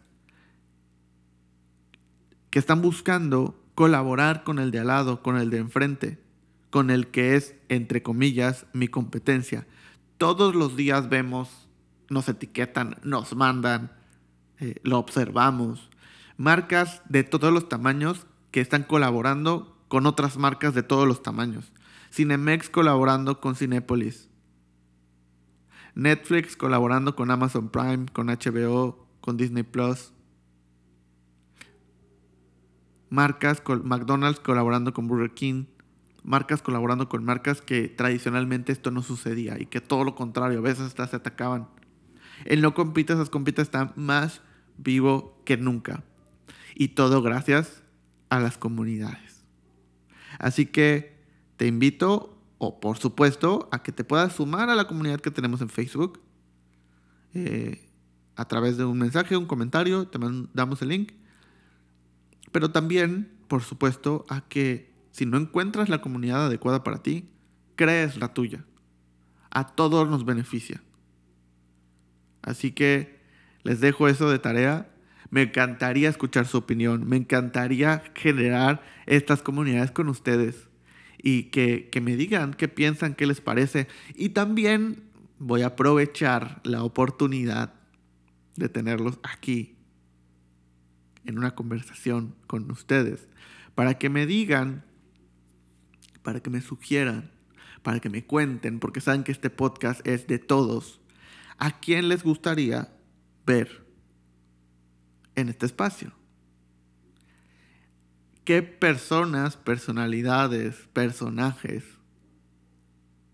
que 2.53 2.59
están 2.59 2.83
buscando 2.83 3.59
colaborar 3.75 4.45
con 4.45 4.59
el 4.59 4.71
de 4.71 4.81
al 4.81 4.89
lado, 4.89 5.23
con 5.23 5.39
el 5.39 5.49
de 5.49 5.57
enfrente, 5.57 6.23
con 6.69 6.91
el 6.91 7.07
que 7.07 7.35
es, 7.35 7.57
entre 7.71 8.03
comillas, 8.03 8.67
mi 8.75 8.89
competencia. 8.89 9.67
Todos 10.19 10.55
los 10.55 10.77
días 10.77 11.09
vemos, 11.09 11.67
nos 12.11 12.29
etiquetan, 12.29 12.99
nos 13.05 13.35
mandan, 13.35 13.91
eh, 14.61 14.75
lo 14.83 14.99
observamos. 14.99 15.89
Marcas 16.37 17.01
de 17.09 17.25
todos 17.25 17.55
los 17.55 17.71
tamaños 17.71 18.27
que 18.51 18.61
están 18.61 18.83
colaborando 18.83 19.83
con 19.89 20.05
otras 20.05 20.37
marcas 20.37 20.75
de 20.75 20.83
todos 20.83 21.09
los 21.09 21.23
tamaños. 21.23 21.73
Cinemex 22.13 22.69
colaborando 22.69 23.41
con 23.41 23.57
Cinépolis. 23.57 24.29
Netflix 25.95 26.55
colaborando 26.55 27.17
con 27.17 27.31
Amazon 27.31 27.71
Prime, 27.71 28.05
con 28.13 28.27
HBO, 28.27 29.07
con 29.23 29.39
Disney 29.39 29.63
Plus. 29.63 30.13
Marcas, 33.13 33.63
McDonald's 33.85 34.41
colaborando 34.41 34.95
con 34.95 35.07
Burger 35.07 35.35
King. 35.35 35.67
Marcas 36.25 36.63
colaborando 36.63 37.11
con 37.11 37.23
marcas 37.23 37.61
que 37.61 37.89
tradicionalmente 37.89 38.73
esto 38.73 38.91
no 38.91 39.03
sucedía 39.03 39.61
y 39.61 39.67
que 39.67 39.83
todo 39.83 40.03
lo 40.03 40.15
contrario, 40.15 40.61
a 40.61 40.63
veces 40.63 40.87
hasta 40.87 41.07
se 41.07 41.17
atacaban. 41.17 41.69
El 42.47 42.63
no 42.63 42.73
compita, 42.73 43.13
esas 43.13 43.29
compitas 43.29 43.65
está 43.65 43.93
más 43.97 44.41
vivo 44.79 45.39
que 45.45 45.59
nunca. 45.59 46.05
Y 46.75 46.89
todo 46.89 47.21
gracias 47.21 47.83
a 48.31 48.41
las 48.41 48.57
comunidades. 48.57 49.45
Así 50.39 50.65
que 50.65 51.23
te 51.59 51.67
invito, 51.67 52.39
o 52.57 52.81
por 52.81 52.97
supuesto, 52.97 53.69
a 53.73 53.83
que 53.83 53.93
te 53.93 54.05
puedas 54.05 54.33
sumar 54.33 54.71
a 54.71 54.75
la 54.75 54.87
comunidad 54.87 55.21
que 55.21 55.31
tenemos 55.31 55.61
en 55.61 55.69
Facebook. 55.69 56.19
Eh, 57.35 57.91
a 58.37 58.49
través 58.49 58.79
de 58.79 58.87
un 58.87 58.97
mensaje, 58.97 59.37
un 59.37 59.45
comentario, 59.45 60.09
te 60.09 60.19
damos 60.55 60.81
el 60.81 60.89
link. 60.89 61.13
Pero 62.53 62.71
también, 62.71 63.33
por 63.49 63.63
supuesto, 63.63 64.25
a 64.29 64.43
que 64.43 64.93
si 65.11 65.27
no 65.27 65.37
encuentras 65.37 65.89
la 65.89 66.01
comunidad 66.01 66.47
adecuada 66.47 66.85
para 66.85 67.03
ti, 67.03 67.29
crees 67.75 68.17
la 68.17 68.33
tuya. 68.33 68.65
A 69.51 69.67
todos 69.67 70.09
nos 70.09 70.25
beneficia. 70.25 70.83
Así 72.43 72.73
que 72.73 73.21
les 73.63 73.81
dejo 73.81 74.09
eso 74.09 74.31
de 74.31 74.39
tarea 74.39 74.93
me 75.33 75.41
encantaría 75.41 76.11
escuchar 76.11 76.47
su 76.47 76.59
opinión, 76.59 77.09
me 77.09 77.17
encantaría 77.17 78.03
generar 78.15 78.83
estas 79.07 79.41
comunidades 79.41 79.91
con 79.91 80.11
ustedes 80.11 80.69
y 81.17 81.45
que, 81.45 81.89
me 82.03 82.17
digan 82.17 82.53
qué 82.53 82.69
piensan, 82.69 83.15
qué 83.15 83.25
les 83.25 83.41
parece. 83.41 83.89
Y 84.15 84.31
también 84.31 85.05
voy 85.39 85.63
a 85.63 85.69
aprovechar 85.69 86.61
la 86.65 86.85
oportunidad 86.85 87.73
de 88.57 88.69
tenerlos 88.69 89.21
aquí 89.23 89.75
en 91.25 91.39
una 91.39 91.55
conversación 91.55 92.35
con 92.47 92.71
ustedes 92.71 93.29
para 93.75 93.99
que 93.99 94.09
me 94.09 94.27
digan, 94.27 94.85
para 96.23 96.41
que 96.41 96.51
me 96.51 96.61
sugieran, 96.61 97.31
para 97.83 98.01
que 98.01 98.11
me 98.11 98.25
cuenten, 98.25 98.79
porque 98.79 99.01
saben 99.01 99.25
que 99.25 99.33
este 99.33 99.51
podcast 99.51 100.07
es 100.07 100.27
de 100.27 100.39
todos, 100.39 101.01
a 101.59 101.81
quién 101.81 102.09
les 102.09 102.23
gustaría 102.23 102.93
ver 103.47 103.87
en 105.35 105.49
este 105.49 105.67
espacio. 105.67 106.13
¿Qué 108.45 108.63
personas, 108.63 109.57
personalidades, 109.57 110.89
personajes, 110.93 111.85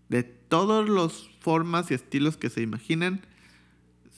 de 0.07 0.23
todas 0.23 0.87
las 0.87 1.29
formas 1.39 1.89
y 1.89 1.95
estilos 1.95 2.37
que 2.37 2.49
se 2.49 2.61
imaginen, 2.61 3.25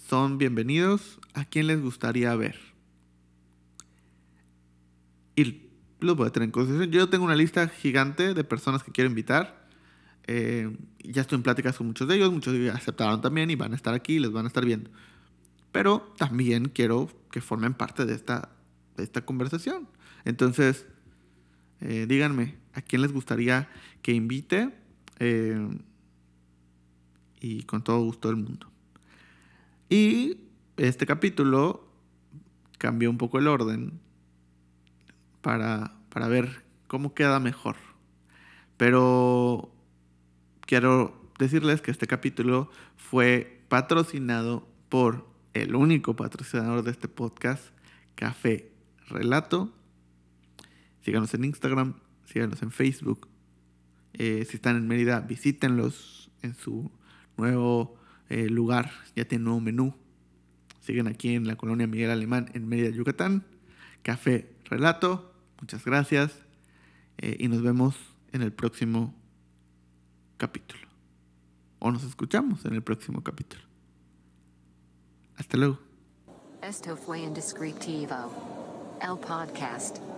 son 0.08 0.38
bienvenidos? 0.38 1.20
¿A 1.34 1.46
quién 1.46 1.68
les 1.68 1.82
gustaría 1.82 2.36
ver? 2.36 2.71
Y 5.36 5.70
los 6.00 6.15
voy 6.15 6.28
a 6.28 6.32
tener 6.32 6.48
en 6.48 6.52
consideración. 6.52 6.91
Yo 6.91 7.10
tengo 7.10 7.26
una 7.26 7.36
lista 7.36 7.67
gigante 7.67 8.34
de 8.34 8.44
personas 8.44 8.84
que 8.84 8.91
quiero 8.91 9.10
invitar. 9.10 9.67
Eh, 10.28 10.76
ya 11.04 11.22
estoy 11.22 11.38
en 11.38 11.44
pláticas 11.44 11.78
con 11.78 11.88
muchos 11.88 12.08
de 12.08 12.15
ellos, 12.15 12.32
muchos 12.32 12.54
ellos 12.54 12.76
aceptaron 12.76 13.22
también 13.22 13.50
y 13.50 13.56
van 13.56 13.74
a 13.74 13.76
estar 13.76 13.94
aquí, 13.94 14.20
les 14.20 14.32
van 14.32 14.46
a 14.46 14.48
estar 14.48 14.65
viendo. 14.65 14.89
Pero 15.72 16.13
también 16.17 16.70
quiero 16.70 17.10
que 17.32 17.41
formen 17.41 17.74
parte 17.74 18.06
de 18.06 18.13
esta, 18.13 18.50
de 18.98 19.04
esta 19.04 19.26
conversación. 19.26 19.88
Entonces, 20.26 20.86
eh, 21.80 22.06
díganme, 22.08 22.58
¿a 22.74 22.82
quién 22.82 23.02
les 23.02 23.12
gustaría 23.12 23.70
que 24.02 24.12
invite? 24.12 24.74
Eh, 25.20 25.67
y 27.39 27.63
con 27.63 27.84
todo 27.84 28.00
gusto 28.04 28.28
del 28.28 28.38
mundo. 28.38 28.67
Y 29.89 30.38
este 30.78 31.06
capítulo 31.06 31.88
cambió 32.78 33.10
un 33.10 33.17
poco 33.17 33.39
el 33.39 33.48
orden 33.48 34.00
para, 35.42 35.94
para 36.10 36.28
ver 36.28 36.64
cómo 36.88 37.14
queda 37.14 37.40
mejor. 37.40 37.76
Pero 38.78 39.74
quiero 40.62 41.32
decirles 41.40 41.82
que 41.82 41.92
este 41.92 42.08
capítulo 42.08 42.70
fue 42.96 43.64
patrocinado 43.68 44.68
por 44.90 45.28
el 45.54 45.76
único 45.76 46.16
patrocinador 46.16 46.84
de 46.84 46.92
este 46.92 47.08
podcast, 47.08 47.64
Café 48.16 48.72
Relato. 49.08 49.74
Síganos 51.02 51.34
en 51.34 51.46
Instagram, 51.46 51.96
síganos 52.26 52.62
en 52.62 52.72
Facebook. 52.72 53.28
Eh, 54.14 54.46
si 54.50 54.58
están 54.58 54.78
en 54.78 54.88
Mérida, 54.88 55.22
visítenlos 55.22 56.30
en 56.42 56.56
su 56.56 56.92
nuevo 57.38 57.96
eh, 58.30 58.48
lugar 58.48 58.92
ya 59.14 59.26
tiene 59.26 59.44
nuevo 59.44 59.60
menú. 59.60 59.94
Siguen 60.80 61.08
aquí 61.08 61.36
en 61.36 61.48
la 61.48 61.58
colonia 61.58 61.86
Miguel 61.86 62.12
Alemán 62.12 62.50
en 62.54 62.68
Mérida, 62.68 62.90
Yucatán. 62.90 63.44
Café 64.04 64.50
Relato. 64.70 65.31
Muchas 65.62 65.86
gracias. 65.86 66.34
Eh, 67.17 67.38
y 67.39 67.47
nos 67.47 67.62
vemos 67.62 67.95
en 68.34 68.41
el 68.41 68.52
próximo 68.52 69.13
capítulo. 70.38 70.88
O 71.80 71.91
nos 71.91 72.04
escuchamos 72.04 72.65
en 72.65 72.74
el 72.74 72.82
próximo 72.82 73.24
capítulo. 73.24 73.63
Hasta 75.38 75.58
luego. 75.58 75.80
Esto 76.62 76.97
fue 76.97 77.21
Indescriptivo. 77.21 78.97
El 79.02 79.17
podcast. 79.17 80.11